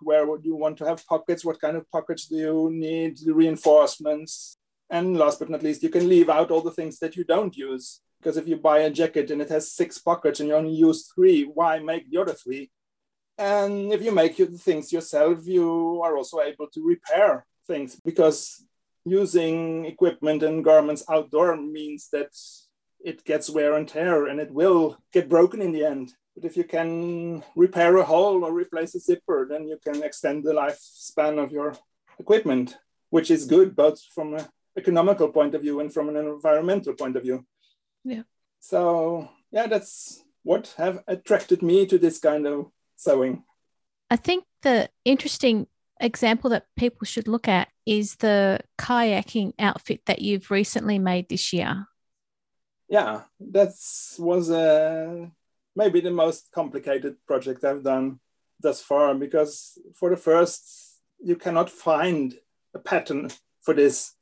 Where 0.00 0.26
would 0.26 0.44
you 0.44 0.56
want 0.56 0.78
to 0.78 0.86
have 0.86 1.06
pockets? 1.06 1.44
What 1.44 1.60
kind 1.60 1.76
of 1.76 1.90
pockets 1.90 2.26
do 2.26 2.36
you 2.36 2.70
need? 2.72 3.18
The 3.18 3.34
reinforcements. 3.34 4.56
And 4.90 5.16
last 5.16 5.38
but 5.38 5.48
not 5.48 5.62
least, 5.62 5.82
you 5.82 5.88
can 5.88 6.08
leave 6.08 6.28
out 6.28 6.50
all 6.50 6.60
the 6.60 6.70
things 6.70 6.98
that 6.98 7.16
you 7.16 7.24
don't 7.24 7.56
use. 7.56 8.00
Because 8.20 8.36
if 8.36 8.46
you 8.46 8.56
buy 8.56 8.80
a 8.80 8.90
jacket 8.90 9.30
and 9.30 9.42
it 9.42 9.48
has 9.48 9.72
six 9.72 9.98
pockets 9.98 10.38
and 10.38 10.48
you 10.48 10.54
only 10.54 10.74
use 10.74 11.10
three, 11.12 11.44
why 11.44 11.78
make 11.80 12.10
the 12.10 12.20
other 12.20 12.34
three? 12.34 12.70
And 13.38 13.92
if 13.92 14.02
you 14.02 14.12
make 14.12 14.36
the 14.36 14.46
things 14.46 14.92
yourself, 14.92 15.46
you 15.46 16.00
are 16.04 16.16
also 16.16 16.40
able 16.40 16.68
to 16.68 16.86
repair 16.86 17.46
things 17.66 17.98
because 18.04 18.64
using 19.04 19.84
equipment 19.84 20.42
and 20.42 20.64
garments 20.64 21.04
outdoor 21.10 21.56
means 21.56 22.08
that 22.12 22.30
it 23.04 23.24
gets 23.24 23.50
wear 23.50 23.74
and 23.74 23.88
tear 23.88 24.26
and 24.26 24.40
it 24.40 24.52
will 24.52 24.96
get 25.12 25.28
broken 25.28 25.60
in 25.60 25.72
the 25.72 25.84
end. 25.84 26.12
But 26.34 26.44
if 26.44 26.56
you 26.56 26.64
can 26.64 27.42
repair 27.56 27.96
a 27.96 28.04
hole 28.04 28.44
or 28.44 28.52
replace 28.52 28.94
a 28.94 29.00
zipper, 29.00 29.46
then 29.48 29.66
you 29.66 29.78
can 29.84 30.02
extend 30.02 30.44
the 30.44 30.52
lifespan 30.52 31.42
of 31.42 31.52
your 31.52 31.74
equipment, 32.18 32.78
which 33.10 33.30
is 33.30 33.44
good 33.44 33.76
both 33.76 34.00
from 34.14 34.34
an 34.34 34.46
economical 34.78 35.28
point 35.28 35.54
of 35.54 35.62
view 35.62 35.80
and 35.80 35.92
from 35.92 36.08
an 36.08 36.16
environmental 36.16 36.94
point 36.94 37.16
of 37.16 37.22
view. 37.22 37.44
Yeah. 38.04 38.22
So 38.60 39.28
yeah, 39.50 39.66
that's 39.66 40.24
what 40.42 40.74
have 40.78 41.02
attracted 41.06 41.62
me 41.62 41.86
to 41.86 41.98
this 41.98 42.18
kind 42.18 42.46
of 42.46 42.70
sewing. 42.96 43.44
I 44.10 44.16
think 44.16 44.44
the 44.62 44.88
interesting 45.04 45.66
example 46.00 46.50
that 46.50 46.66
people 46.76 47.04
should 47.04 47.28
look 47.28 47.48
at 47.48 47.68
is 47.86 48.16
the 48.16 48.60
kayaking 48.78 49.52
outfit 49.58 50.02
that 50.06 50.22
you've 50.22 50.50
recently 50.50 50.98
made 50.98 51.28
this 51.28 51.52
year. 51.52 51.86
Yeah, 52.88 53.22
that 53.40 53.72
was 54.18 54.50
uh, 54.50 55.26
maybe 55.74 56.00
the 56.00 56.10
most 56.10 56.50
complicated 56.52 57.16
project 57.26 57.64
I've 57.64 57.82
done 57.82 58.20
thus 58.60 58.82
far 58.82 59.14
because 59.14 59.78
for 59.94 60.10
the 60.10 60.16
first, 60.16 61.00
you 61.22 61.36
cannot 61.36 61.70
find 61.70 62.34
a 62.74 62.78
pattern 62.78 63.30
for 63.62 63.74
this. 63.74 64.12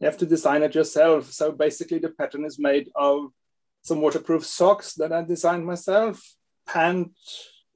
You 0.00 0.06
have 0.06 0.18
to 0.18 0.26
design 0.26 0.62
it 0.62 0.74
yourself. 0.74 1.32
So 1.32 1.52
basically, 1.52 1.98
the 1.98 2.10
pattern 2.10 2.44
is 2.44 2.58
made 2.58 2.90
of 2.94 3.30
some 3.82 4.00
waterproof 4.00 4.44
socks 4.44 4.94
that 4.94 5.12
I 5.12 5.22
designed 5.22 5.64
myself, 5.64 6.22
pant 6.66 7.12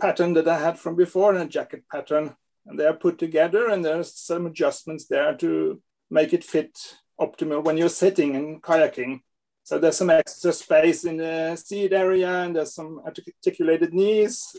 pattern 0.01 0.35
that 0.35 0.49
I 0.49 0.59
had 0.59 0.79
from 0.79 0.97
before, 0.97 1.33
and 1.33 1.43
a 1.43 1.47
jacket 1.47 1.85
pattern. 1.91 2.35
And 2.71 2.79
they 2.79 2.87
are 2.87 2.95
put 2.95 3.19
together, 3.19 3.69
and 3.69 3.85
there's 3.85 4.15
some 4.15 4.47
adjustments 4.47 5.07
there 5.07 5.35
to 5.39 5.83
make 6.09 6.33
it 6.33 6.45
fit 6.45 6.79
optimal 7.21 7.65
when 7.65 7.77
you're 7.77 7.89
sitting 7.89 8.37
and 8.37 8.63
kayaking. 8.63 9.23
So 9.65 9.79
there's 9.79 9.97
some 9.97 10.11
extra 10.11 10.53
space 10.53 11.05
in 11.05 11.17
the 11.17 11.57
seat 11.57 11.93
area, 11.93 12.31
and 12.45 12.55
there's 12.55 12.73
some 12.73 13.03
articulated 13.05 13.93
knees. 13.93 14.57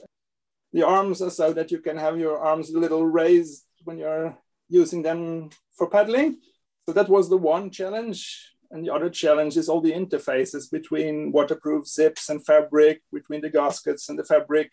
The 0.74 0.86
arms 0.86 1.22
are 1.22 1.30
so 1.30 1.54
that 1.54 1.72
you 1.72 1.80
can 1.80 1.98
have 1.98 2.20
your 2.20 2.38
arms 2.38 2.70
a 2.70 2.80
little 2.80 3.06
raised 3.06 3.64
when 3.86 3.98
you're 3.98 4.38
using 4.68 5.04
them 5.04 5.50
for 5.78 5.88
paddling. 5.90 6.40
So 6.86 6.92
that 6.92 7.08
was 7.08 7.30
the 7.30 7.38
one 7.38 7.70
challenge. 7.72 8.52
And 8.72 8.86
the 8.86 8.94
other 8.94 9.10
challenge 9.10 9.56
is 9.56 9.70
all 9.70 9.82
the 9.82 9.94
interfaces 9.94 10.70
between 10.70 11.32
waterproof 11.32 11.88
zips 11.88 12.30
and 12.30 12.46
fabric, 12.46 13.04
between 13.14 13.40
the 13.40 13.50
gaskets 13.50 14.10
and 14.10 14.20
the 14.20 14.26
fabric. 14.26 14.72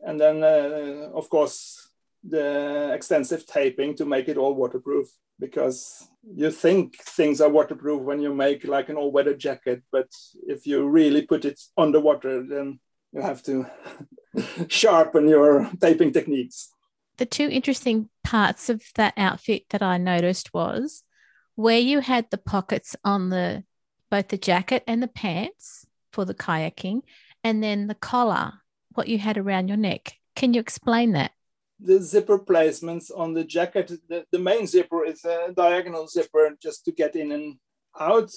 And 0.00 0.20
then, 0.20 0.42
uh, 0.42 1.10
of 1.14 1.28
course, 1.28 1.87
the 2.28 2.92
extensive 2.92 3.46
taping 3.46 3.94
to 3.96 4.04
make 4.04 4.28
it 4.28 4.36
all 4.36 4.54
waterproof 4.54 5.08
because 5.40 6.08
you 6.34 6.50
think 6.50 6.96
things 7.02 7.40
are 7.40 7.48
waterproof 7.48 8.02
when 8.02 8.20
you 8.20 8.34
make 8.34 8.64
like 8.64 8.88
an 8.88 8.96
all-weather 8.96 9.34
jacket, 9.34 9.82
but 9.92 10.08
if 10.46 10.66
you 10.66 10.86
really 10.86 11.22
put 11.22 11.44
it 11.44 11.60
underwater, 11.76 12.44
then 12.44 12.80
you 13.12 13.22
have 13.22 13.42
to 13.44 13.66
sharpen 14.68 15.28
your 15.28 15.70
taping 15.80 16.12
techniques. 16.12 16.70
The 17.18 17.26
two 17.26 17.48
interesting 17.48 18.08
parts 18.24 18.68
of 18.68 18.82
that 18.96 19.14
outfit 19.16 19.64
that 19.70 19.82
I 19.82 19.96
noticed 19.98 20.52
was 20.52 21.02
where 21.54 21.78
you 21.78 22.00
had 22.00 22.30
the 22.30 22.38
pockets 22.38 22.94
on 23.04 23.30
the 23.30 23.64
both 24.10 24.28
the 24.28 24.38
jacket 24.38 24.84
and 24.86 25.02
the 25.02 25.08
pants 25.08 25.86
for 26.12 26.24
the 26.24 26.34
kayaking, 26.34 27.02
and 27.44 27.62
then 27.62 27.86
the 27.86 27.94
collar, 27.94 28.54
what 28.94 29.08
you 29.08 29.18
had 29.18 29.36
around 29.36 29.68
your 29.68 29.76
neck. 29.76 30.14
Can 30.34 30.54
you 30.54 30.60
explain 30.60 31.12
that? 31.12 31.32
The 31.80 32.00
zipper 32.00 32.38
placements 32.38 33.10
on 33.14 33.34
the 33.34 33.44
jacket, 33.44 33.92
the, 34.08 34.24
the 34.32 34.38
main 34.38 34.66
zipper 34.66 35.04
is 35.04 35.24
a 35.24 35.52
diagonal 35.54 36.08
zipper 36.08 36.56
just 36.60 36.84
to 36.84 36.92
get 36.92 37.14
in 37.14 37.32
and 37.32 37.56
out. 37.98 38.32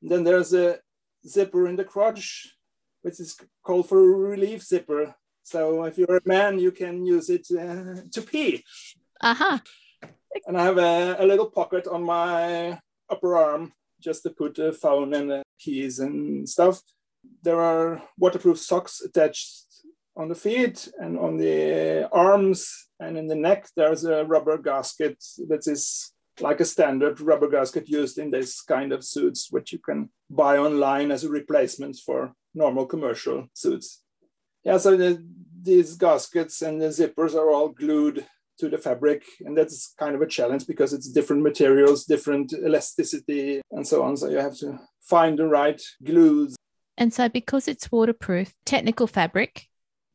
Then 0.00 0.24
there's 0.24 0.54
a 0.54 0.78
zipper 1.26 1.68
in 1.68 1.76
the 1.76 1.84
crotch, 1.84 2.54
which 3.02 3.20
is 3.20 3.36
called 3.62 3.88
for 3.88 3.98
a 3.98 4.28
relief 4.30 4.62
zipper. 4.62 5.14
So 5.42 5.84
if 5.84 5.98
you're 5.98 6.16
a 6.16 6.28
man, 6.28 6.58
you 6.58 6.72
can 6.72 7.04
use 7.04 7.28
it 7.30 7.46
uh, 7.50 8.02
to 8.12 8.22
pee. 8.22 8.64
Aha. 9.22 9.44
Uh-huh 9.44 9.58
and 10.46 10.56
I 10.56 10.64
have 10.64 10.78
a, 10.78 11.16
a, 11.18 11.26
little 11.26 11.50
pocket 11.50 11.86
on 11.86 12.02
my 12.02 12.78
upper 13.10 13.36
arm 13.36 13.72
just 14.00 14.22
to 14.22 14.30
put 14.30 14.54
the 14.54 14.72
phone 14.72 15.14
and 15.14 15.30
the 15.30 15.42
keys 15.58 15.98
and 15.98 16.48
stuff. 16.48 16.80
There 17.42 17.60
are 17.60 18.02
waterproof 18.18 18.58
socks 18.58 19.00
attached 19.00 19.64
on 20.18 20.28
the 20.28 20.34
feet 20.34 20.88
and 20.98 21.16
on 21.18 21.36
the 21.36 22.08
arms 22.12 22.88
and 23.00 23.16
in 23.16 23.28
the 23.28 23.36
neck. 23.36 23.68
There's 23.76 24.04
a 24.04 24.24
rubber 24.24 24.58
gasket 24.58 25.24
that 25.48 25.66
is 25.66 26.12
like 26.40 26.60
a 26.60 26.64
standard 26.64 27.20
rubber 27.20 27.48
gasket 27.48 27.88
used 27.88 28.18
in 28.18 28.30
this 28.30 28.60
kind 28.60 28.92
of 28.92 29.04
suits, 29.04 29.48
which 29.50 29.72
you 29.72 29.78
can 29.78 30.10
buy 30.28 30.58
online 30.58 31.10
as 31.10 31.24
a 31.24 31.30
replacement 31.30 31.96
for 32.04 32.32
normal 32.54 32.86
commercial 32.86 33.46
suits. 33.54 34.02
Yeah, 34.64 34.78
so 34.78 34.96
the, 34.96 35.24
these 35.62 35.96
gaskets 35.96 36.62
and 36.62 36.80
the 36.80 36.88
zippers 36.88 37.34
are 37.34 37.50
all 37.50 37.68
glued 37.68 38.26
to 38.58 38.68
the 38.68 38.78
fabric. 38.78 39.24
And 39.40 39.56
that's 39.56 39.94
kind 39.98 40.14
of 40.14 40.20
a 40.20 40.26
challenge 40.26 40.66
because 40.66 40.92
it's 40.92 41.08
different 41.08 41.42
materials, 41.42 42.04
different 42.04 42.52
elasticity, 42.52 43.62
and 43.70 43.86
so 43.86 44.02
on. 44.02 44.16
So 44.16 44.28
you 44.28 44.38
have 44.38 44.56
to 44.58 44.78
find 45.00 45.38
the 45.38 45.46
right 45.46 45.80
glues. 46.04 46.56
And 46.96 47.14
so, 47.14 47.28
because 47.28 47.68
it's 47.68 47.92
waterproof, 47.92 48.54
technical 48.66 49.06
fabric, 49.06 49.68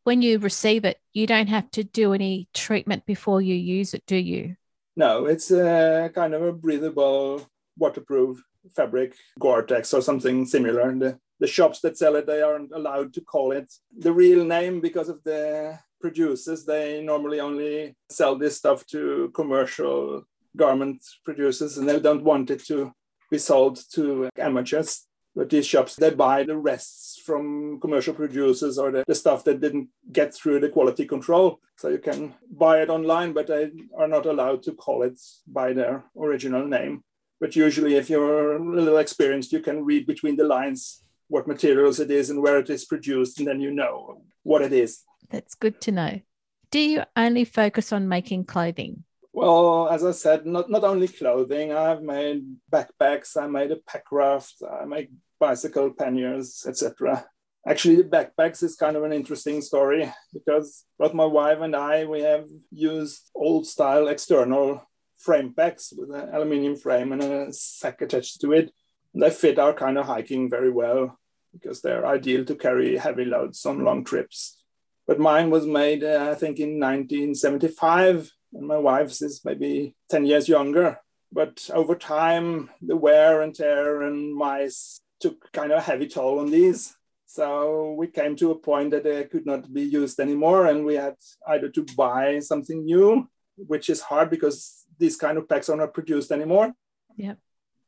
when 0.04 0.22
you 0.22 0.40
receive 0.40 0.86
it, 0.86 1.00
you 1.14 1.28
don't 1.28 1.48
have 1.48 1.70
to 1.72 1.84
do 1.84 2.14
any 2.14 2.48
treatment 2.54 3.06
before 3.06 3.42
you 3.42 3.56
use 3.56 3.94
it, 3.94 4.04
do 4.06 4.18
you? 4.18 4.56
No, 4.96 5.26
it's 5.26 5.52
a 5.52 6.12
kind 6.14 6.34
of 6.34 6.44
a 6.44 6.54
breathable, 6.54 7.48
waterproof 7.78 8.44
fabric, 8.76 9.16
Gore-Tex 9.40 9.94
or 9.94 10.02
something 10.02 10.46
similar. 10.46 10.90
And 10.90 11.02
the, 11.02 11.20
the 11.40 11.48
shops 11.48 11.80
that 11.82 11.98
sell 11.98 12.16
it, 12.16 12.28
they 12.28 12.42
aren't 12.42 12.72
allowed 12.72 13.14
to 13.14 13.22
call 13.22 13.52
it 13.52 13.72
the 13.98 14.14
real 14.14 14.46
name 14.46 14.82
because 14.82 15.10
of 15.10 15.24
the 15.24 15.80
producers, 16.00 16.66
they 16.66 17.02
normally 17.02 17.40
only 17.40 17.96
sell 18.10 18.36
this 18.38 18.58
stuff 18.58 18.86
to 18.88 19.32
commercial 19.34 20.24
garment 20.56 21.02
producers 21.26 21.78
and 21.78 21.88
they 21.90 22.00
don't 22.00 22.24
want 22.24 22.52
it 22.52 22.64
to 22.66 22.92
be 23.32 23.38
sold 23.38 23.80
to 23.94 24.30
amateurs. 24.38 25.08
But 25.36 25.50
these 25.50 25.66
shops, 25.66 25.96
they 25.96 26.12
buy 26.12 26.44
the 26.44 26.58
rests 26.58 27.20
from 27.26 27.80
commercial 27.80 28.14
producers 28.14 28.78
or 28.78 28.92
the, 28.92 29.04
the 29.08 29.16
stuff 29.16 29.44
that 29.46 29.62
didn't 29.62 29.90
get 30.12 30.34
through 30.34 30.60
the 30.60 30.70
quality 30.70 31.06
control. 31.06 31.60
So 31.78 31.90
you 31.90 31.98
can 31.98 32.36
buy 32.52 32.82
it 32.82 32.90
online, 32.90 33.34
but 33.34 33.48
they 33.48 33.72
are 33.98 34.08
not 34.08 34.28
allowed 34.28 34.62
to 34.64 34.74
call 34.74 35.02
it 35.04 35.20
by 35.48 35.74
their 35.74 36.04
original 36.16 36.66
name. 36.68 37.04
But 37.40 37.56
usually, 37.56 37.96
if 37.96 38.10
you're 38.10 38.56
a 38.58 38.64
little 38.64 38.98
experienced, 38.98 39.52
you 39.52 39.60
can 39.60 39.84
read 39.84 40.06
between 40.06 40.38
the 40.38 40.46
lines 40.46 41.04
what 41.28 41.48
materials 41.48 42.00
it 42.00 42.12
is 42.12 42.30
and 42.30 42.42
where 42.42 42.60
it 42.60 42.70
is 42.70 42.86
produced, 42.86 43.40
and 43.40 43.48
then 43.48 43.60
you 43.60 43.72
know 43.72 44.22
what 44.44 44.62
it 44.62 44.72
is. 44.72 45.02
That's 45.30 45.56
good 45.56 45.82
to 45.82 45.92
know. 45.92 46.22
Do 46.70 46.80
you 46.80 47.04
only 47.16 47.44
focus 47.44 47.92
on 47.92 48.08
making 48.08 48.46
clothing? 48.46 49.04
Well, 49.34 49.90
as 49.90 50.06
I 50.06 50.12
said, 50.12 50.46
not, 50.46 50.70
not 50.70 50.84
only 50.84 51.08
clothing, 51.08 51.74
I've 51.74 52.04
made 52.04 52.44
backpacks, 52.72 53.36
I 53.36 53.48
made 53.48 53.72
a 53.72 53.78
pack 53.78 54.12
raft, 54.12 54.62
I 54.62 54.86
make 54.86 55.10
bicycle 55.40 55.90
panniers, 55.92 56.64
etc. 56.68 57.26
Actually, 57.68 57.96
the 57.96 58.04
backpacks 58.04 58.62
is 58.62 58.76
kind 58.76 58.96
of 58.96 59.04
an 59.04 59.12
interesting 59.12 59.62
story 59.62 60.14
because 60.34 60.86
both 61.00 61.16
my 61.16 61.26
wife 61.26 61.60
and 61.62 61.76
I, 61.76 62.06
we 62.06 62.22
have 62.22 62.46
used 62.72 63.32
old 63.34 63.66
style 63.66 64.08
external 64.08 64.88
frame 65.18 65.54
packs 65.54 65.92
with 65.98 66.12
an 66.12 66.30
aluminium 66.32 66.76
frame 66.76 67.12
and 67.12 67.24
a 67.24 67.54
sack 67.54 68.02
attached 68.04 68.40
to 68.42 68.52
it. 68.52 68.72
They 69.16 69.32
fit 69.32 69.58
our 69.58 69.74
kind 69.74 69.98
of 69.98 70.06
hiking 70.06 70.48
very 70.48 70.72
well 70.72 71.18
because 71.54 71.82
they're 71.82 72.06
ideal 72.06 72.46
to 72.46 72.56
carry 72.56 72.98
heavy 72.98 73.26
loads 73.26 73.66
on 73.66 73.84
long 73.84 74.04
trips. 74.04 74.62
But 75.08 75.20
mine 75.20 75.50
was 75.50 75.66
made, 75.66 76.04
uh, 76.04 76.30
I 76.32 76.36
think, 76.36 76.60
in 76.60 76.80
1975, 76.80 78.32
and 78.54 78.68
my 78.68 78.78
wife's 78.78 79.22
is 79.22 79.42
maybe 79.44 79.96
10 80.10 80.26
years 80.26 80.48
younger. 80.48 81.00
But 81.32 81.70
over 81.74 81.96
time, 81.96 82.70
the 82.82 82.96
wear 82.96 83.42
and 83.42 83.56
tear 83.56 84.04
and 84.04 84.36
mice 84.36 85.02
took 85.20 85.52
kind 85.52 85.72
of 85.72 85.80
a 85.80 85.82
heavy 85.82 86.08
toll 86.08 86.40
on 86.40 86.52
these. 86.52 86.96
So 87.26 87.94
we 87.98 88.08
came 88.08 88.36
to 88.36 88.52
a 88.52 88.60
point 88.60 88.92
that 88.92 89.04
they 89.04 89.24
could 89.24 89.46
not 89.46 89.74
be 89.74 89.82
used 89.82 90.20
anymore, 90.20 90.68
and 90.68 90.86
we 90.86 90.96
had 90.96 91.16
either 91.48 91.70
to 91.70 91.86
buy 91.98 92.40
something 92.40 92.86
new, 92.86 93.28
which 93.56 93.90
is 93.90 94.02
hard 94.02 94.30
because 94.30 94.86
these 95.00 95.16
kind 95.18 95.38
of 95.38 95.50
packs 95.50 95.70
are 95.70 95.78
not 95.78 95.96
produced 95.96 96.32
anymore. 96.32 96.74
Yeah. 97.18 97.36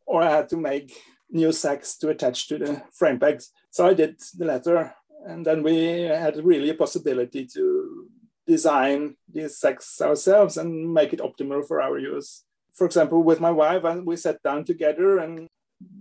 Or 0.07 0.23
I 0.23 0.31
had 0.31 0.49
to 0.49 0.57
make 0.57 0.91
new 1.29 1.51
sacks 1.51 1.97
to 1.97 2.09
attach 2.09 2.47
to 2.47 2.57
the 2.57 2.81
frame 2.93 3.19
packs. 3.19 3.51
So 3.69 3.85
I 3.85 3.93
did 3.93 4.19
the 4.37 4.45
latter 4.45 4.95
and 5.25 5.45
then 5.45 5.63
we 5.63 6.03
had 6.03 6.37
really 6.43 6.69
a 6.69 6.75
possibility 6.75 7.45
to 7.47 8.07
design 8.47 9.15
these 9.31 9.57
sacks 9.57 10.01
ourselves 10.01 10.57
and 10.57 10.93
make 10.93 11.13
it 11.13 11.19
optimal 11.19 11.67
for 11.67 11.81
our 11.81 11.97
use. 11.97 12.43
For 12.73 12.85
example, 12.85 13.23
with 13.23 13.39
my 13.39 13.51
wife, 13.51 13.83
we 14.03 14.17
sat 14.17 14.43
down 14.43 14.65
together 14.65 15.19
and 15.19 15.47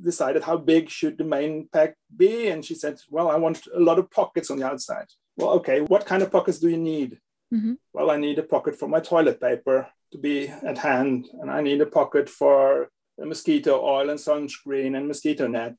decided 0.03 0.43
how 0.43 0.57
big 0.57 0.89
should 0.89 1.19
the 1.19 1.25
main 1.25 1.69
pack 1.73 1.97
be. 2.17 2.49
And 2.49 2.65
she 2.65 2.75
said, 2.75 2.99
well, 3.11 3.31
I 3.31 3.37
want 3.37 3.67
a 3.75 3.81
lot 3.81 3.99
of 3.99 4.11
pockets 4.11 4.51
on 4.51 4.59
the 4.59 4.67
outside. 4.67 5.07
Well, 5.37 5.51
okay, 5.51 5.81
what 5.81 6.07
kind 6.07 6.23
of 6.23 6.31
pockets 6.31 6.59
do 6.59 6.69
you 6.69 6.77
need? 6.77 7.19
Mm-hmm. 7.53 7.75
Well, 7.93 8.11
I 8.11 8.17
need 8.17 8.39
a 8.39 8.43
pocket 8.43 8.77
for 8.77 8.89
my 8.89 9.01
toilet 9.01 9.41
paper 9.41 9.89
to 10.13 10.19
be 10.19 10.49
at 10.49 10.79
hand, 10.79 11.29
and 11.41 11.51
I 11.51 11.61
need 11.61 11.81
a 11.81 11.87
pocket 11.87 12.29
for 12.29 12.89
mosquito 13.19 13.81
oil 13.81 14.11
and 14.11 14.19
sunscreen 14.19 14.97
and 14.97 15.07
mosquito 15.07 15.47
net. 15.47 15.77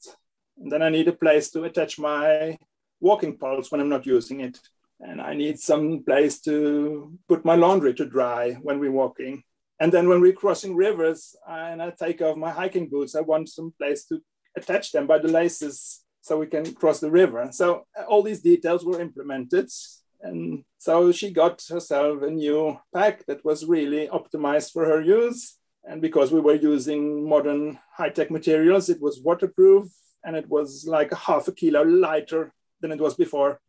And 0.57 0.71
then 0.71 0.81
I 0.81 0.89
need 0.89 1.07
a 1.09 1.13
place 1.13 1.51
to 1.51 1.63
attach 1.65 1.99
my 1.99 2.57
walking 3.01 3.37
poles 3.37 3.71
when 3.71 3.81
I'm 3.81 3.89
not 3.89 4.05
using 4.05 4.39
it. 4.39 4.59
And 4.99 5.21
I 5.21 5.33
need 5.33 5.59
some 5.59 6.03
place 6.03 6.39
to 6.41 7.11
put 7.27 7.45
my 7.45 7.55
laundry 7.55 7.93
to 7.95 8.05
dry 8.05 8.53
when 8.61 8.79
we're 8.79 8.91
walking. 8.91 9.43
And 9.79 9.91
then 9.91 10.07
when 10.07 10.21
we're 10.21 10.33
crossing 10.33 10.75
rivers 10.75 11.35
and 11.47 11.81
I 11.81 11.91
take 11.91 12.21
off 12.21 12.37
my 12.37 12.51
hiking 12.51 12.87
boots, 12.87 13.15
I 13.15 13.21
want 13.21 13.49
some 13.49 13.73
place 13.77 14.05
to 14.05 14.21
attach 14.55 14.91
them 14.91 15.05
by 15.05 15.19
the 15.19 15.27
laces 15.27 16.01
so 16.21 16.39
we 16.39 16.47
can 16.47 16.73
cross 16.73 16.99
the 16.99 17.11
river. 17.11 17.49
So 17.51 17.85
uh, 17.97 18.03
all 18.03 18.23
these 18.23 18.41
details 18.41 18.85
were 18.85 19.01
implemented. 19.01 19.69
And 20.21 20.63
so 20.77 21.11
she 21.11 21.29
got 21.31 21.61
herself 21.69 22.23
a 22.23 22.31
new 22.31 22.79
pack 22.93 23.25
that 23.27 23.43
was 23.43 23.65
really 23.65 24.07
optimized 24.07 24.71
for 24.71 24.85
her 24.85 25.01
use. 25.01 25.57
And 25.83 26.01
because 26.01 26.31
we 26.31 26.39
were 26.39 26.55
using 26.55 27.27
modern 27.29 27.77
high 27.95 28.09
tech 28.09 28.31
materials, 28.31 28.89
it 28.89 29.01
was 29.01 29.21
waterproof 29.21 29.87
and 30.23 30.35
it 30.35 30.49
was 30.49 30.85
like 30.87 31.13
half 31.13 31.47
a 31.47 31.51
kilo 31.51 31.83
lighter 31.83 32.53
than 32.81 32.91
it 32.91 32.99
was 32.99 33.13
before. 33.13 33.59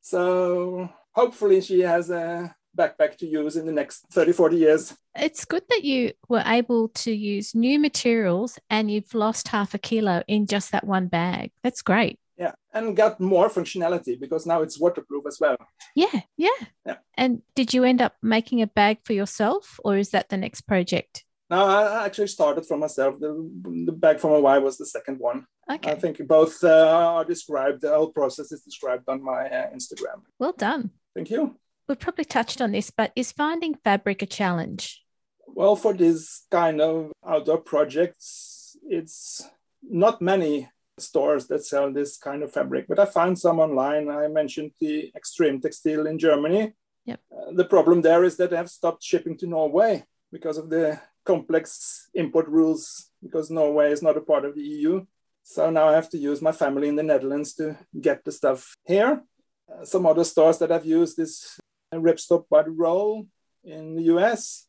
So 0.00 0.88
hopefully 1.12 1.60
she 1.60 1.80
has 1.80 2.10
a 2.10 2.54
backpack 2.76 3.16
to 3.18 3.26
use 3.26 3.56
in 3.56 3.66
the 3.66 3.72
next 3.72 4.06
30, 4.12 4.32
40 4.32 4.56
years. 4.56 4.96
It's 5.14 5.44
good 5.44 5.64
that 5.68 5.84
you 5.84 6.12
were 6.28 6.42
able 6.46 6.88
to 6.88 7.12
use 7.12 7.54
new 7.54 7.78
materials 7.78 8.58
and 8.68 8.90
you've 8.90 9.14
lost 9.14 9.48
half 9.48 9.74
a 9.74 9.78
kilo 9.78 10.22
in 10.28 10.46
just 10.46 10.72
that 10.72 10.86
one 10.86 11.08
bag. 11.08 11.50
That's 11.62 11.82
great. 11.82 12.18
Yeah, 12.36 12.52
and 12.72 12.96
got 12.96 13.20
more 13.20 13.50
functionality 13.50 14.18
because 14.18 14.46
now 14.46 14.62
it's 14.62 14.80
waterproof 14.80 15.24
as 15.26 15.38
well. 15.38 15.56
Yeah, 15.94 16.22
yeah. 16.38 16.48
Yeah. 16.86 16.96
And 17.14 17.42
did 17.54 17.74
you 17.74 17.84
end 17.84 18.00
up 18.00 18.14
making 18.22 18.62
a 18.62 18.66
bag 18.66 18.98
for 19.04 19.12
yourself 19.12 19.78
or 19.84 19.98
is 19.98 20.10
that 20.10 20.30
the 20.30 20.38
next 20.38 20.62
project? 20.62 21.24
No, 21.50 21.66
I 21.66 22.06
actually 22.06 22.28
started 22.28 22.64
for 22.64 22.76
myself. 22.76 23.18
The, 23.18 23.50
the 23.84 23.92
bag 23.92 24.20
for 24.20 24.30
my 24.30 24.38
wife 24.38 24.62
was 24.62 24.78
the 24.78 24.86
second 24.86 25.18
one. 25.18 25.46
Okay. 25.68 25.90
I 25.90 25.94
think 25.96 26.24
both 26.26 26.62
uh, 26.62 27.14
are 27.16 27.24
described, 27.24 27.80
the 27.80 27.90
whole 27.90 28.10
process 28.10 28.52
is 28.52 28.62
described 28.62 29.08
on 29.08 29.22
my 29.22 29.48
uh, 29.48 29.70
Instagram. 29.70 30.22
Well 30.38 30.54
done. 30.56 30.90
Thank 31.14 31.30
you. 31.30 31.56
We've 31.88 31.98
probably 31.98 32.24
touched 32.24 32.60
on 32.60 32.70
this, 32.70 32.92
but 32.92 33.10
is 33.16 33.32
finding 33.32 33.74
fabric 33.74 34.22
a 34.22 34.26
challenge? 34.26 35.02
Well, 35.48 35.74
for 35.74 35.92
this 35.92 36.46
kind 36.52 36.80
of 36.80 37.10
outdoor 37.26 37.58
projects, 37.58 38.76
it's 38.88 39.42
not 39.82 40.22
many 40.22 40.68
stores 40.98 41.48
that 41.48 41.64
sell 41.64 41.92
this 41.92 42.16
kind 42.16 42.44
of 42.44 42.52
fabric, 42.52 42.86
but 42.88 43.00
I 43.00 43.06
found 43.06 43.40
some 43.40 43.58
online. 43.58 44.08
I 44.08 44.28
mentioned 44.28 44.70
the 44.80 45.10
Extremtextil 45.18 46.08
in 46.08 46.16
Germany. 46.16 46.74
Yep. 47.06 47.20
Uh, 47.32 47.52
the 47.54 47.64
problem 47.64 48.02
there 48.02 48.22
is 48.22 48.36
that 48.36 48.50
they 48.50 48.56
have 48.56 48.70
stopped 48.70 49.02
shipping 49.02 49.36
to 49.38 49.48
Norway 49.48 50.04
because 50.30 50.58
of 50.58 50.70
the 50.70 51.00
complex 51.24 52.08
import 52.14 52.48
rules, 52.48 53.10
because 53.22 53.50
Norway 53.50 53.92
is 53.92 54.02
not 54.02 54.16
a 54.16 54.20
part 54.20 54.44
of 54.44 54.54
the 54.54 54.62
EU. 54.62 55.04
So 55.42 55.70
now 55.70 55.88
I 55.88 55.94
have 55.94 56.10
to 56.10 56.18
use 56.18 56.42
my 56.42 56.52
family 56.52 56.88
in 56.88 56.96
the 56.96 57.02
Netherlands 57.02 57.54
to 57.54 57.76
get 58.00 58.24
the 58.24 58.32
stuff 58.32 58.74
here. 58.84 59.22
Uh, 59.70 59.84
some 59.84 60.06
other 60.06 60.24
stores 60.24 60.58
that 60.58 60.72
I've 60.72 60.86
used 60.86 61.18
is 61.18 61.58
Ripstop 61.94 62.44
by 62.48 62.62
the 62.62 62.70
Roll 62.70 63.26
in 63.64 63.96
the 63.96 64.02
US 64.14 64.66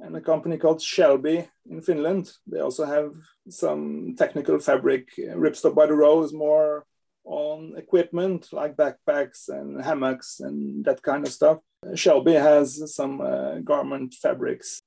and 0.00 0.16
a 0.16 0.20
company 0.20 0.58
called 0.58 0.82
Shelby 0.82 1.48
in 1.68 1.80
Finland. 1.80 2.30
They 2.46 2.60
also 2.60 2.84
have 2.84 3.14
some 3.48 4.14
technical 4.16 4.58
fabric. 4.58 5.08
Ripstop 5.18 5.74
by 5.74 5.86
the 5.86 5.94
Roll 5.94 6.24
is 6.24 6.32
more 6.32 6.84
on 7.24 7.74
equipment 7.76 8.52
like 8.52 8.76
backpacks 8.76 9.48
and 9.48 9.82
hammocks 9.82 10.40
and 10.40 10.84
that 10.84 11.02
kind 11.02 11.26
of 11.26 11.32
stuff. 11.32 11.58
Shelby 11.94 12.34
has 12.34 12.94
some 12.94 13.20
uh, 13.20 13.58
garment 13.58 14.14
fabrics 14.14 14.80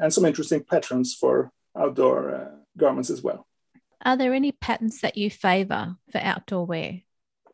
and 0.00 0.12
some 0.12 0.24
interesting 0.24 0.62
patterns 0.62 1.14
for 1.14 1.50
outdoor 1.76 2.34
uh, 2.34 2.50
garments 2.76 3.10
as 3.10 3.22
well. 3.22 3.46
Are 4.04 4.16
there 4.16 4.34
any 4.34 4.52
patterns 4.52 5.00
that 5.00 5.16
you 5.16 5.30
favor 5.30 5.96
for 6.10 6.18
outdoor 6.18 6.66
wear? 6.66 7.02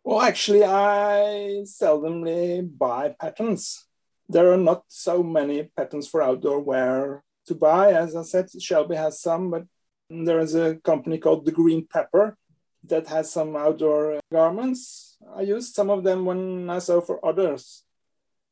Well, 0.05 0.21
actually, 0.21 0.65
I 0.65 1.63
seldomly 1.65 2.69
buy 2.77 3.15
patterns. 3.19 3.87
There 4.28 4.52
are 4.52 4.59
not 4.59 4.85
so 4.89 5.23
many 5.23 5.65
patterns 5.76 6.09
for 6.09 6.23
outdoor 6.23 6.61
wear 6.61 7.23
to 7.47 7.55
buy. 7.55 7.93
As 7.93 8.17
I 8.17 8.23
said, 8.23 8.50
Shelby 8.61 8.97
has 8.97 9.21
some, 9.21 9.50
but 9.50 9.65
there 10.11 10.41
is 10.41 10.55
a 10.55 10.76
company 10.76 11.19
called 11.19 11.45
The 11.45 11.52
Green 11.52 11.87
Pepper 11.87 12.37
that 12.85 13.07
has 13.07 13.33
some 13.33 13.57
outdoor 13.57 14.21
garments. 14.31 15.17
I 15.35 15.43
used 15.43 15.75
some 15.75 15.91
of 15.91 16.02
them 16.02 16.25
when 16.25 16.69
I 16.69 16.81
sew 16.81 17.00
for 17.00 17.25
others. 17.25 17.85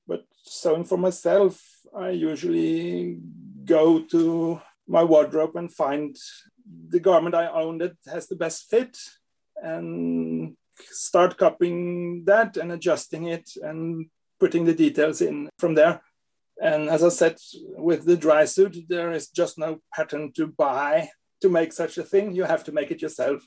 But 0.06 0.24
sewing 0.44 0.84
for 0.84 0.98
myself, 0.98 1.60
I 1.94 2.10
usually 2.10 3.18
go 3.70 4.00
to 4.14 4.60
my 4.86 5.04
wardrobe 5.04 5.54
and 5.56 5.72
find 5.72 6.16
the 6.88 7.00
garment 7.00 7.34
I 7.34 7.46
own 7.46 7.78
that 7.78 7.96
has 8.14 8.26
the 8.26 8.40
best 8.44 8.68
fit 8.68 8.98
and 9.62 10.56
start 10.90 11.38
copying 11.38 12.24
that 12.24 12.56
and 12.56 12.72
adjusting 12.72 13.24
it 13.36 13.48
and 13.62 14.06
putting 14.40 14.64
the 14.64 14.74
details 14.74 15.20
in 15.20 15.48
from 15.58 15.74
there. 15.74 16.00
And 16.60 16.90
as 16.90 17.02
I 17.04 17.08
said, 17.10 17.36
with 17.88 18.04
the 18.04 18.16
dry 18.16 18.44
suit, 18.44 18.74
there 18.88 19.12
is 19.12 19.28
just 19.28 19.58
no 19.58 19.80
pattern 19.94 20.32
to 20.36 20.46
buy 20.46 21.10
to 21.42 21.48
make 21.48 21.72
such 21.72 21.96
a 21.98 22.08
thing. 22.12 22.34
You 22.34 22.44
have 22.44 22.64
to 22.64 22.72
make 22.72 22.90
it 22.90 23.02
yourself. 23.02 23.40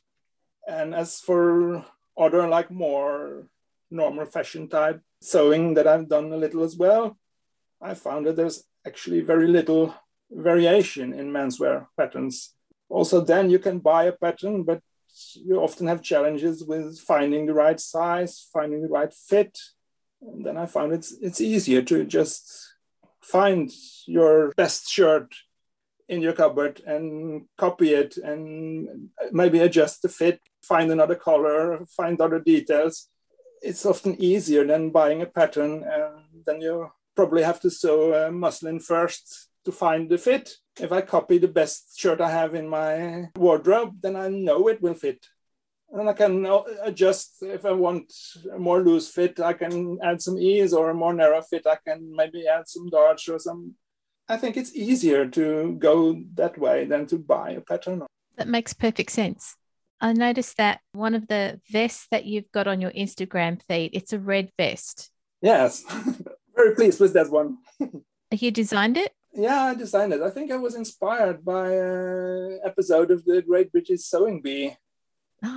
And 0.67 0.95
as 0.95 1.19
for 1.19 1.85
other, 2.17 2.47
like 2.47 2.71
more 2.71 3.47
normal 3.91 4.25
fashion 4.25 4.67
type 4.67 5.01
sewing 5.21 5.75
that 5.75 5.87
I've 5.87 6.09
done 6.09 6.31
a 6.31 6.37
little 6.37 6.63
as 6.63 6.75
well, 6.75 7.17
I 7.81 7.93
found 7.93 8.25
that 8.25 8.35
there's 8.35 8.63
actually 8.87 9.21
very 9.21 9.47
little 9.47 9.93
variation 10.35 11.13
in 11.13 11.31
menswear 11.31 11.87
patterns. 11.97 12.53
Also, 12.89 13.21
then 13.21 13.49
you 13.49 13.59
can 13.59 13.79
buy 13.79 14.05
a 14.05 14.11
pattern, 14.11 14.63
but 14.63 14.81
you 15.35 15.57
often 15.57 15.87
have 15.87 16.01
challenges 16.01 16.63
with 16.63 16.99
finding 16.99 17.45
the 17.45 17.53
right 17.53 17.79
size, 17.79 18.47
finding 18.51 18.81
the 18.81 18.87
right 18.87 19.13
fit. 19.13 19.57
And 20.21 20.45
then 20.45 20.57
I 20.57 20.65
found 20.65 20.93
it's 20.93 21.11
it's 21.21 21.41
easier 21.41 21.81
to 21.83 22.05
just 22.05 22.51
find 23.21 23.71
your 24.05 24.51
best 24.57 24.89
shirt 24.89 25.33
in 26.09 26.21
your 26.21 26.33
cupboard 26.33 26.81
and 26.85 27.45
copy 27.57 27.93
it 27.93 28.17
and 28.17 29.09
maybe 29.31 29.59
adjust 29.59 30.01
the 30.01 30.09
fit, 30.09 30.41
find 30.61 30.91
another 30.91 31.15
color, 31.15 31.85
find 31.95 32.19
other 32.19 32.39
details. 32.39 33.09
It's 33.61 33.85
often 33.85 34.21
easier 34.21 34.65
than 34.67 34.91
buying 34.91 35.21
a 35.21 35.25
pattern 35.25 35.83
and 35.83 36.43
then 36.45 36.59
you 36.59 36.91
probably 37.15 37.43
have 37.43 37.61
to 37.61 37.69
sew 37.69 38.29
muslin 38.31 38.79
first 38.79 39.49
to 39.65 39.71
find 39.71 40.09
the 40.09 40.17
fit. 40.17 40.51
If 40.79 40.91
I 40.91 41.01
copy 41.01 41.37
the 41.37 41.47
best 41.47 41.97
shirt 41.97 42.21
I 42.21 42.29
have 42.29 42.55
in 42.55 42.67
my 42.67 43.29
wardrobe, 43.35 43.97
then 44.01 44.15
I 44.15 44.29
know 44.29 44.67
it 44.67 44.81
will 44.81 44.93
fit. 44.93 45.25
And 45.91 46.09
I 46.09 46.13
can 46.13 46.45
uh, 46.45 46.63
adjust 46.81 47.43
if 47.43 47.65
I 47.65 47.71
want 47.71 48.11
a 48.51 48.57
more 48.57 48.81
loose 48.81 49.09
fit, 49.09 49.39
I 49.39 49.53
can 49.53 49.99
add 50.03 50.21
some 50.21 50.39
ease 50.39 50.73
or 50.73 50.89
a 50.89 50.93
more 50.93 51.13
narrow 51.13 51.41
fit, 51.41 51.67
I 51.67 51.77
can 51.87 52.15
maybe 52.15 52.47
add 52.47 52.67
some 52.67 52.89
darts 52.89 53.29
or 53.29 53.37
some. 53.37 53.75
I 54.27 54.37
think 54.37 54.57
it's 54.57 54.75
easier 54.75 55.27
to 55.27 55.75
go 55.77 56.19
that 56.35 56.57
way 56.57 56.85
than 56.85 57.05
to 57.07 57.19
buy 57.19 57.51
a 57.51 57.61
pattern. 57.61 58.03
That 58.37 58.47
makes 58.47 58.73
perfect 58.73 59.11
sense. 59.11 59.55
I 60.01 60.13
noticed 60.13 60.57
that 60.57 60.81
one 60.93 61.13
of 61.13 61.27
the 61.27 61.61
vests 61.69 62.07
that 62.09 62.25
you've 62.25 62.51
got 62.51 62.67
on 62.67 62.81
your 62.81 62.91
Instagram 62.91 63.61
feed, 63.61 63.91
it's 63.93 64.13
a 64.13 64.19
red 64.19 64.51
vest. 64.57 65.11
Yes, 65.41 65.83
very 66.55 66.75
pleased 66.75 66.99
with 66.99 67.13
that 67.13 67.29
one. 67.29 67.57
you 68.31 68.51
designed 68.51 68.97
it? 68.97 69.13
Yeah, 69.35 69.63
I 69.63 69.73
designed 69.73 70.13
it. 70.13 70.21
I 70.21 70.29
think 70.29 70.51
I 70.51 70.57
was 70.57 70.75
inspired 70.75 71.43
by 71.43 71.71
an 71.71 72.59
episode 72.63 73.09
of 73.09 73.25
the 73.25 73.41
Great 73.41 73.71
British 73.71 74.01
Sewing 74.01 74.41
Bee. 74.41 74.75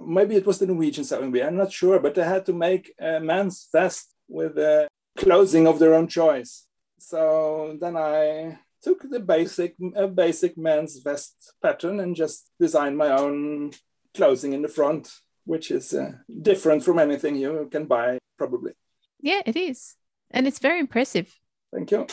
Maybe 0.00 0.36
it 0.36 0.46
was 0.46 0.58
the 0.58 0.66
Norwegian 0.66 1.04
Sewing 1.04 1.32
Bee. 1.32 1.42
I'm 1.42 1.56
not 1.56 1.72
sure, 1.72 1.98
but 1.98 2.14
they 2.14 2.24
had 2.24 2.46
to 2.46 2.52
make 2.52 2.94
a 3.00 3.18
man's 3.18 3.68
vest 3.72 4.14
with 4.28 4.56
a 4.58 4.86
clothing 5.16 5.66
of 5.66 5.78
their 5.78 5.94
own 5.94 6.06
choice. 6.06 6.66
So 6.98 7.76
then 7.80 7.96
I 7.96 8.58
took 8.82 9.08
the 9.10 9.20
basic, 9.20 9.74
a 9.96 10.06
basic 10.06 10.56
man's 10.56 10.98
vest 10.98 11.52
pattern 11.60 11.98
and 11.98 12.14
just 12.14 12.50
designed 12.60 12.96
my 12.96 13.10
own 13.10 13.72
clothing 14.14 14.52
in 14.52 14.62
the 14.62 14.68
front, 14.68 15.12
which 15.44 15.72
is 15.72 15.92
uh, 15.92 16.12
different 16.42 16.84
from 16.84 17.00
anything 17.00 17.34
you 17.34 17.68
can 17.72 17.86
buy, 17.86 18.18
probably. 18.38 18.72
Yeah, 19.20 19.42
it 19.44 19.56
is. 19.56 19.96
And 20.30 20.46
it's 20.46 20.60
very 20.60 20.78
impressive. 20.78 21.34
Thank 21.72 21.90
you. 21.90 22.06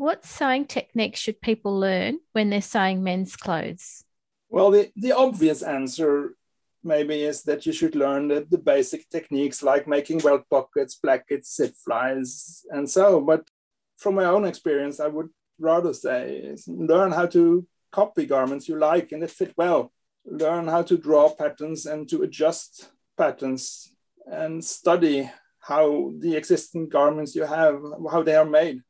What 0.00 0.24
sewing 0.24 0.64
techniques 0.64 1.20
should 1.20 1.42
people 1.42 1.78
learn 1.78 2.20
when 2.32 2.48
they're 2.48 2.62
sewing 2.62 3.04
men's 3.04 3.36
clothes? 3.36 4.02
Well, 4.48 4.70
the, 4.70 4.90
the 4.96 5.12
obvious 5.12 5.62
answer 5.62 6.36
maybe 6.82 7.20
is 7.20 7.42
that 7.42 7.66
you 7.66 7.74
should 7.74 7.94
learn 7.94 8.28
the, 8.28 8.46
the 8.48 8.56
basic 8.56 9.10
techniques 9.10 9.62
like 9.62 9.86
making 9.86 10.20
welt 10.20 10.44
pockets, 10.48 10.94
plackets, 10.94 11.54
zip 11.54 11.74
flies, 11.84 12.64
and 12.70 12.88
so. 12.88 13.20
But 13.20 13.46
from 13.98 14.14
my 14.14 14.24
own 14.24 14.46
experience, 14.46 15.00
I 15.00 15.08
would 15.08 15.28
rather 15.58 15.92
say 15.92 16.56
learn 16.66 17.12
how 17.12 17.26
to 17.26 17.66
copy 17.92 18.24
garments 18.24 18.70
you 18.70 18.78
like 18.78 19.12
and 19.12 19.20
that 19.20 19.30
fit 19.30 19.52
well. 19.54 19.92
Learn 20.24 20.66
how 20.66 20.80
to 20.80 20.96
draw 20.96 21.28
patterns 21.28 21.84
and 21.84 22.08
to 22.08 22.22
adjust 22.22 22.88
patterns 23.18 23.94
and 24.24 24.64
study 24.64 25.30
how 25.58 26.14
the 26.20 26.36
existing 26.36 26.88
garments 26.88 27.34
you 27.34 27.44
have, 27.44 27.82
how 28.10 28.22
they 28.22 28.34
are 28.34 28.46
made 28.46 28.80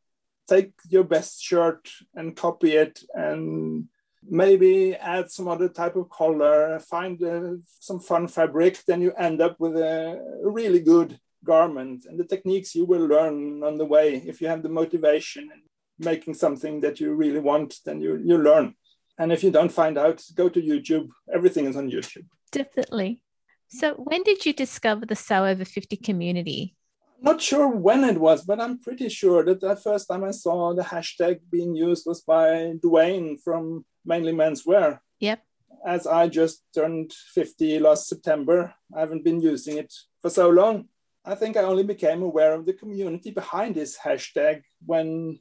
take 0.52 0.72
your 0.88 1.04
best 1.04 1.34
shirt 1.48 1.82
and 2.14 2.36
copy 2.36 2.72
it 2.84 2.94
and 3.14 3.84
maybe 4.28 4.94
add 4.96 5.30
some 5.30 5.48
other 5.48 5.68
type 5.68 5.96
of 5.96 6.10
color 6.10 6.78
find 6.78 7.22
uh, 7.22 7.52
some 7.88 8.00
fun 8.10 8.28
fabric 8.28 8.74
then 8.86 9.00
you 9.00 9.12
end 9.12 9.40
up 9.40 9.54
with 9.58 9.76
a 9.76 10.20
really 10.58 10.80
good 10.80 11.18
garment 11.44 12.04
and 12.06 12.18
the 12.18 12.24
techniques 12.24 12.74
you 12.74 12.84
will 12.84 13.06
learn 13.06 13.62
on 13.62 13.78
the 13.78 13.84
way. 13.84 14.16
If 14.26 14.40
you 14.40 14.48
have 14.48 14.62
the 14.62 14.68
motivation 14.68 15.48
and 15.52 15.62
making 15.98 16.34
something 16.34 16.80
that 16.80 17.00
you 17.00 17.14
really 17.14 17.40
want, 17.40 17.76
then 17.84 18.00
you, 18.00 18.16
you 18.24 18.38
learn. 18.38 18.74
And 19.18 19.32
if 19.32 19.42
you 19.42 19.50
don't 19.50 19.72
find 19.72 19.98
out, 19.98 20.22
go 20.34 20.48
to 20.48 20.60
YouTube. 20.60 21.08
Everything 21.32 21.66
is 21.66 21.76
on 21.76 21.90
YouTube. 21.90 22.26
Definitely. 22.52 23.20
So, 23.68 23.94
when 23.94 24.22
did 24.22 24.46
you 24.46 24.52
discover 24.52 25.06
the 25.06 25.14
Sew 25.14 25.44
Over 25.44 25.64
50 25.64 25.96
community? 25.98 26.74
Not 27.22 27.40
sure 27.42 27.68
when 27.68 28.04
it 28.04 28.18
was, 28.18 28.44
but 28.44 28.60
I'm 28.60 28.78
pretty 28.78 29.10
sure 29.10 29.44
that 29.44 29.60
the 29.60 29.76
first 29.76 30.08
time 30.08 30.24
I 30.24 30.30
saw 30.30 30.72
the 30.72 30.82
hashtag 30.82 31.40
being 31.50 31.74
used 31.74 32.06
was 32.06 32.22
by 32.22 32.74
Dwayne 32.82 33.38
from 33.42 33.84
Mainly 34.06 34.32
Menswear. 34.32 35.00
Yep. 35.20 35.42
As 35.86 36.06
I 36.06 36.28
just 36.28 36.62
turned 36.74 37.12
50 37.12 37.78
last 37.80 38.08
September, 38.08 38.74
I 38.94 39.00
haven't 39.00 39.24
been 39.24 39.40
using 39.40 39.76
it 39.76 39.92
for 40.22 40.30
so 40.30 40.48
long. 40.48 40.86
I 41.24 41.34
think 41.34 41.56
I 41.56 41.62
only 41.62 41.82
became 41.82 42.22
aware 42.22 42.54
of 42.54 42.64
the 42.64 42.72
community 42.72 43.30
behind 43.30 43.74
this 43.74 43.98
hashtag 43.98 44.62
when 44.86 45.38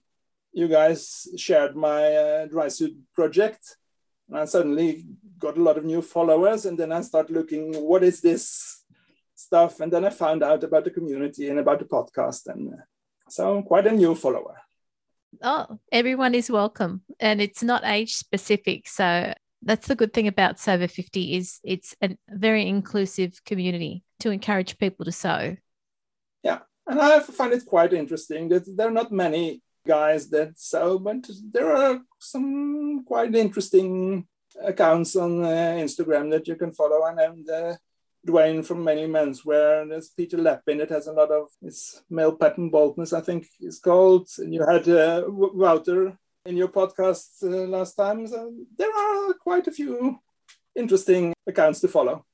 you 0.52 0.68
guys 0.68 1.28
shared 1.38 1.76
my 1.78 2.14
uh, 2.14 2.46
dry 2.48 2.68
suit 2.68 2.98
project. 3.14 3.78
And 4.28 4.38
I 4.38 4.46
suddenly 4.46 5.06
got 5.38 5.58
a 5.58 5.64
lot 5.64 5.78
of 5.78 5.86
new 5.86 6.02
followers. 6.02 6.66
And 6.66 6.78
then 6.78 6.92
I 6.92 7.02
started 7.02 7.34
looking, 7.34 7.74
what 7.74 8.04
is 8.04 8.20
this 8.20 8.79
stuff? 9.40 9.80
And 9.80 9.92
then 9.92 10.06
I 10.06 10.10
found 10.10 10.44
out 10.44 10.64
about 10.64 10.84
the 10.84 10.92
community 10.92 11.50
and 11.50 11.60
about 11.60 11.80
the 11.80 11.86
podcast. 11.86 12.48
And 12.48 12.74
uh, 12.74 12.78
so 13.30 13.56
I'm 13.56 13.64
quite 13.64 13.88
a 13.88 13.92
new 13.92 14.16
follower. 14.16 14.58
Oh, 15.42 15.80
everyone 15.92 16.36
is 16.36 16.50
welcome. 16.50 17.02
And 17.20 17.42
it's 17.42 17.64
not 17.64 17.86
age 17.86 18.16
specific. 18.16 18.88
So 18.88 19.34
that's 19.62 19.88
the 19.88 19.96
good 19.96 20.14
thing 20.14 20.28
about 20.28 20.68
Over 20.68 20.88
50 20.88 21.36
is 21.36 21.60
it's 21.64 21.96
a 22.02 22.18
very 22.30 22.68
inclusive 22.68 23.44
community 23.46 24.04
to 24.20 24.32
encourage 24.32 24.78
people 24.78 25.06
to 25.06 25.12
sew. 25.12 25.56
Yeah. 26.44 26.60
And 26.88 27.00
I 27.00 27.20
find 27.20 27.54
it 27.54 27.66
quite 27.66 27.94
interesting 27.94 28.50
that 28.50 28.66
there 28.76 28.88
are 28.88 28.92
not 28.92 29.12
many 29.12 29.62
guys 29.88 30.30
that 30.30 30.58
sew, 30.60 31.00
but 31.00 31.28
there 31.52 31.72
are 31.76 32.00
some 32.20 33.04
quite 33.06 33.36
interesting 33.36 34.28
accounts 34.62 35.16
on 35.16 35.44
uh, 35.44 35.78
Instagram 35.78 36.32
that 36.32 36.48
you 36.48 36.56
can 36.56 36.72
follow. 36.72 37.06
And, 37.06 37.20
and 37.20 37.50
uh, 37.50 37.76
Dwayne 38.28 38.66
from 38.66 38.84
Mainly 38.84 39.08
Menswear, 39.08 39.82
and 39.82 39.92
there's 39.92 40.10
Peter 40.10 40.38
Lappin 40.38 40.78
that 40.80 40.90
has 40.90 41.08
a 41.08 41.14
lot 41.14 41.32
of 41.32 41.48
his 41.62 42.04
male 42.10 42.36
pattern 42.36 42.70
boldness, 42.70 43.14
I 43.14 43.22
think 43.22 43.48
is 43.62 43.80
called. 43.80 44.28
And 44.38 44.54
you 44.54 44.66
had 44.66 44.88
uh, 44.88 45.24
Wouter 45.28 46.18
in 46.46 46.58
your 46.58 46.68
podcast 46.68 47.44
uh, 47.44 47.68
last 47.68 47.96
time. 47.96 48.28
So 48.28 48.54
there 48.78 48.90
are 48.96 49.34
quite 49.34 49.68
a 49.68 49.72
few 49.72 50.20
interesting 50.76 51.34
accounts 51.48 51.80
to 51.82 51.88
follow. 51.88 52.26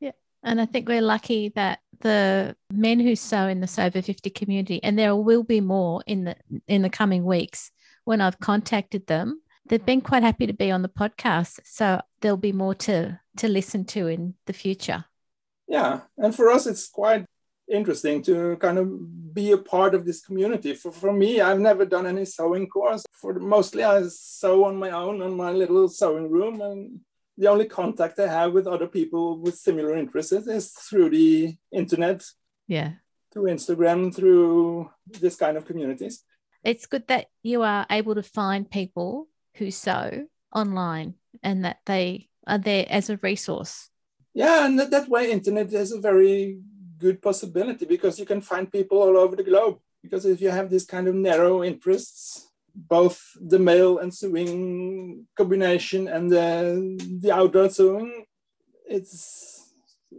Yeah. 0.00 0.12
And 0.42 0.60
I 0.60 0.66
think 0.66 0.88
we're 0.88 1.02
lucky 1.02 1.50
that 1.50 1.80
the 2.00 2.56
men 2.72 3.00
who 3.00 3.14
sew 3.14 3.46
in 3.48 3.60
the 3.60 3.66
Sew 3.66 3.84
Over 3.84 4.02
50 4.02 4.30
community, 4.30 4.82
and 4.82 4.98
there 4.98 5.14
will 5.14 5.44
be 5.44 5.60
more 5.60 6.02
in 6.06 6.24
the 6.24 6.36
in 6.66 6.82
the 6.82 6.90
coming 6.90 7.24
weeks 7.24 7.70
when 8.04 8.20
I've 8.20 8.38
contacted 8.38 9.06
them, 9.06 9.40
they've 9.66 9.84
been 9.84 10.00
quite 10.00 10.22
happy 10.22 10.46
to 10.46 10.52
be 10.52 10.70
on 10.70 10.82
the 10.82 10.88
podcast. 10.88 11.60
So 11.64 12.00
there'll 12.20 12.36
be 12.36 12.52
more 12.52 12.74
to 12.74 13.20
to 13.38 13.48
listen 13.48 13.84
to 13.86 14.06
in 14.06 14.34
the 14.46 14.52
future. 14.52 15.04
Yeah. 15.74 16.00
And 16.22 16.32
for 16.38 16.46
us 16.50 16.66
it's 16.66 16.88
quite 16.88 17.24
interesting 17.68 18.22
to 18.22 18.56
kind 18.58 18.78
of 18.78 19.34
be 19.34 19.52
a 19.52 19.58
part 19.58 19.94
of 19.94 20.04
this 20.04 20.20
community. 20.20 20.74
For, 20.74 20.92
for 20.92 21.12
me, 21.12 21.40
I've 21.40 21.60
never 21.60 21.84
done 21.84 22.06
any 22.06 22.24
sewing 22.24 22.68
course. 22.68 23.04
For 23.20 23.34
mostly, 23.40 23.82
I 23.82 24.02
sew 24.08 24.64
on 24.64 24.76
my 24.76 24.90
own 24.90 25.22
on 25.22 25.36
my 25.36 25.50
little 25.50 25.88
sewing 25.88 26.30
room, 26.30 26.60
and 26.60 27.00
the 27.36 27.48
only 27.48 27.66
contact 27.66 28.18
I 28.18 28.28
have 28.28 28.52
with 28.52 28.66
other 28.66 28.86
people 28.86 29.38
with 29.40 29.56
similar 29.56 29.96
interests 29.96 30.32
is 30.32 30.70
through 30.70 31.10
the 31.10 31.56
internet. 31.72 32.22
Yeah. 32.68 32.92
Through 33.32 33.50
Instagram, 33.50 34.14
through 34.14 34.90
this 35.20 35.36
kind 35.36 35.56
of 35.56 35.66
communities. 35.66 36.22
It's 36.62 36.86
good 36.86 37.06
that 37.08 37.26
you 37.42 37.62
are 37.62 37.84
able 37.90 38.14
to 38.14 38.22
find 38.22 38.70
people 38.70 39.28
who 39.56 39.70
sew 39.70 40.26
online 40.54 41.14
and 41.42 41.64
that 41.64 41.78
they 41.84 42.28
are 42.46 42.58
there 42.58 42.86
as 42.88 43.10
a 43.10 43.18
resource. 43.18 43.90
Yeah, 44.34 44.66
and 44.66 44.78
that, 44.78 45.08
way, 45.08 45.30
internet 45.30 45.72
is 45.72 45.92
a 45.92 46.00
very 46.00 46.58
good 46.98 47.22
possibility 47.22 47.86
because 47.86 48.18
you 48.18 48.26
can 48.26 48.40
find 48.40 48.70
people 48.70 48.98
all 48.98 49.16
over 49.16 49.36
the 49.36 49.44
globe. 49.44 49.78
Because 50.02 50.26
if 50.26 50.40
you 50.40 50.50
have 50.50 50.68
this 50.68 50.84
kind 50.84 51.08
of 51.08 51.14
narrow 51.14 51.62
interests, 51.62 52.50
both 52.74 53.22
the 53.40 53.58
male 53.58 53.98
and 53.98 54.12
sewing 54.12 55.26
combination 55.36 56.08
and 56.08 56.30
the, 56.30 57.18
the 57.22 57.32
outdoor 57.32 57.70
sewing, 57.70 58.26
it's 58.86 59.72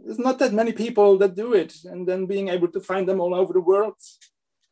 there's 0.04 0.18
not 0.18 0.38
that 0.38 0.52
many 0.52 0.72
people 0.72 1.18
that 1.18 1.34
do 1.34 1.52
it. 1.52 1.74
And 1.84 2.06
then 2.06 2.26
being 2.26 2.48
able 2.48 2.68
to 2.68 2.80
find 2.80 3.08
them 3.08 3.20
all 3.20 3.34
over 3.34 3.52
the 3.52 3.60
world 3.60 3.96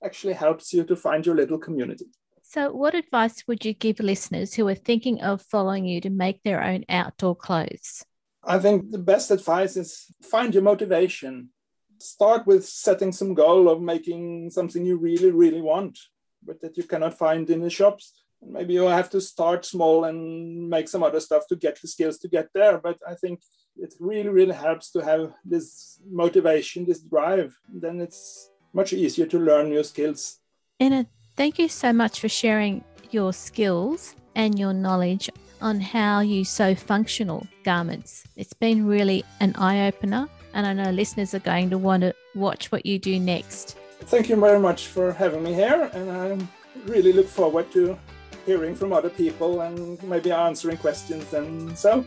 actually 0.02 0.34
helps 0.34 0.72
you 0.72 0.84
to 0.84 0.96
find 0.96 1.24
your 1.24 1.34
little 1.34 1.58
community. 1.58 2.06
So, 2.42 2.72
what 2.72 2.94
advice 2.94 3.44
would 3.46 3.64
you 3.64 3.72
give 3.72 4.00
listeners 4.00 4.54
who 4.54 4.68
are 4.68 4.74
thinking 4.74 5.20
of 5.22 5.42
following 5.42 5.86
you 5.86 6.00
to 6.02 6.10
make 6.10 6.42
their 6.42 6.62
own 6.62 6.84
outdoor 6.88 7.34
clothes? 7.34 8.04
I 8.46 8.58
think 8.58 8.90
the 8.90 8.98
best 8.98 9.30
advice 9.30 9.76
is 9.76 10.06
find 10.22 10.52
your 10.52 10.62
motivation 10.62 11.50
start 11.98 12.46
with 12.46 12.66
setting 12.66 13.12
some 13.12 13.34
goal 13.34 13.68
of 13.68 13.80
making 13.80 14.50
something 14.50 14.84
you 14.84 14.96
really, 14.96 15.30
really 15.30 15.60
want, 15.60 15.98
but 16.44 16.60
that 16.60 16.76
you 16.76 16.84
cannot 16.84 17.18
find 17.18 17.48
in 17.50 17.60
the 17.60 17.70
shops. 17.70 18.12
Maybe 18.42 18.74
you 18.74 18.82
have 18.82 19.08
to 19.10 19.20
start 19.20 19.64
small 19.64 20.04
and 20.04 20.68
make 20.68 20.88
some 20.88 21.02
other 21.02 21.20
stuff 21.20 21.46
to 21.48 21.56
get 21.56 21.80
the 21.80 21.88
skills 21.88 22.18
to 22.18 22.28
get 22.28 22.48
there. 22.52 22.78
But 22.78 22.98
I 23.08 23.14
think 23.14 23.40
it 23.76 23.94
really, 23.98 24.28
really 24.28 24.54
helps 24.54 24.90
to 24.92 25.00
have 25.00 25.32
this 25.44 25.98
motivation, 26.10 26.84
this 26.84 27.00
drive. 27.00 27.56
Then 27.72 28.00
it's 28.00 28.50
much 28.74 28.92
easier 28.92 29.26
to 29.26 29.38
learn 29.38 29.70
new 29.70 29.82
skills. 29.82 30.40
Enno, 30.80 31.06
thank 31.36 31.58
you 31.58 31.68
so 31.68 31.92
much 31.92 32.20
for 32.20 32.28
sharing 32.28 32.84
your 33.10 33.32
skills 33.32 34.14
and 34.34 34.58
your 34.58 34.74
knowledge 34.74 35.30
on 35.64 35.80
how 35.80 36.20
you 36.20 36.44
sew 36.44 36.74
functional 36.74 37.46
garments. 37.64 38.24
It's 38.36 38.52
been 38.52 38.86
really 38.86 39.24
an 39.40 39.54
eye 39.56 39.88
opener 39.88 40.28
and 40.52 40.66
I 40.66 40.74
know 40.74 40.90
listeners 40.90 41.34
are 41.34 41.40
going 41.40 41.70
to 41.70 41.78
want 41.78 42.02
to 42.02 42.14
watch 42.34 42.70
what 42.70 42.84
you 42.84 42.98
do 42.98 43.18
next. 43.18 43.76
Thank 44.02 44.28
you 44.28 44.36
very 44.36 44.60
much 44.60 44.88
for 44.88 45.12
having 45.12 45.42
me 45.42 45.54
here, 45.54 45.90
and 45.94 46.10
I 46.10 46.38
really 46.86 47.12
look 47.14 47.26
forward 47.26 47.72
to 47.72 47.98
hearing 48.44 48.74
from 48.74 48.92
other 48.92 49.08
people 49.08 49.62
and 49.62 50.00
maybe 50.02 50.30
answering 50.30 50.76
questions 50.76 51.32
and 51.32 51.76
so. 51.76 52.04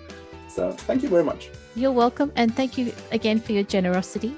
So, 0.48 0.72
thank 0.72 1.02
you 1.04 1.10
very 1.10 1.24
much. 1.24 1.50
You're 1.76 1.92
welcome, 1.92 2.32
and 2.36 2.56
thank 2.56 2.78
you 2.78 2.94
again 3.12 3.42
for 3.42 3.52
your 3.54 3.64
generosity. 3.64 4.36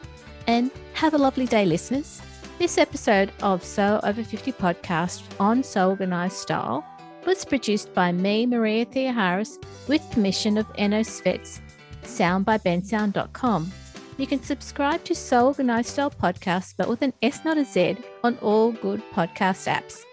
And 0.47 0.71
have 0.93 1.13
a 1.13 1.17
lovely 1.17 1.45
day, 1.45 1.65
listeners. 1.65 2.21
This 2.57 2.77
episode 2.77 3.31
of 3.41 3.63
Sew 3.63 3.99
Over 4.03 4.23
50 4.23 4.53
podcast 4.53 5.23
on 5.39 5.61
Sew 5.61 5.89
Organized 5.89 6.37
Style 6.37 6.85
was 7.25 7.45
produced 7.45 7.93
by 7.93 8.11
me, 8.11 8.45
Maria 8.45 8.85
Theoharis, 8.85 9.57
with 9.87 10.09
permission 10.11 10.57
of 10.57 10.67
Enno 10.73 11.01
Svets, 11.01 11.59
sound 12.03 12.45
by 12.45 12.57
bensound.com. 12.57 13.71
You 14.17 14.27
can 14.27 14.43
subscribe 14.43 15.03
to 15.05 15.35
Organized 15.35 15.89
Style 15.89 16.11
Podcast, 16.11 16.73
but 16.77 16.89
with 16.89 17.01
an 17.01 17.13
S, 17.21 17.45
not 17.45 17.57
a 17.57 17.63
Z, 17.63 17.97
on 18.23 18.37
all 18.39 18.73
good 18.73 19.01
podcast 19.13 19.67
apps. 19.71 20.03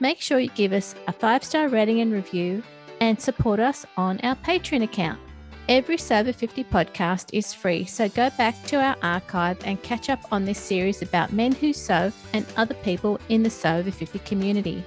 Make 0.00 0.20
sure 0.20 0.38
you 0.38 0.48
give 0.50 0.72
us 0.72 0.94
a 1.06 1.12
five 1.12 1.44
star 1.44 1.68
rating 1.68 2.00
and 2.00 2.12
review 2.12 2.62
and 3.00 3.20
support 3.20 3.60
us 3.60 3.84
on 3.96 4.18
our 4.20 4.36
Patreon 4.36 4.82
account. 4.84 5.20
Every 5.68 5.96
Sew 5.98 6.20
Over 6.20 6.32
50 6.32 6.64
podcast 6.64 7.28
is 7.32 7.54
free, 7.54 7.84
so 7.84 8.08
go 8.08 8.30
back 8.30 8.60
to 8.64 8.76
our 8.76 8.96
archive 9.02 9.58
and 9.64 9.80
catch 9.82 10.08
up 10.08 10.20
on 10.32 10.44
this 10.44 10.58
series 10.58 11.02
about 11.02 11.32
men 11.32 11.52
who 11.52 11.72
sew 11.72 12.10
and 12.32 12.46
other 12.56 12.74
people 12.74 13.20
in 13.28 13.42
the 13.42 13.50
Sew 13.50 13.76
Over 13.76 13.90
50 13.90 14.18
community. 14.20 14.82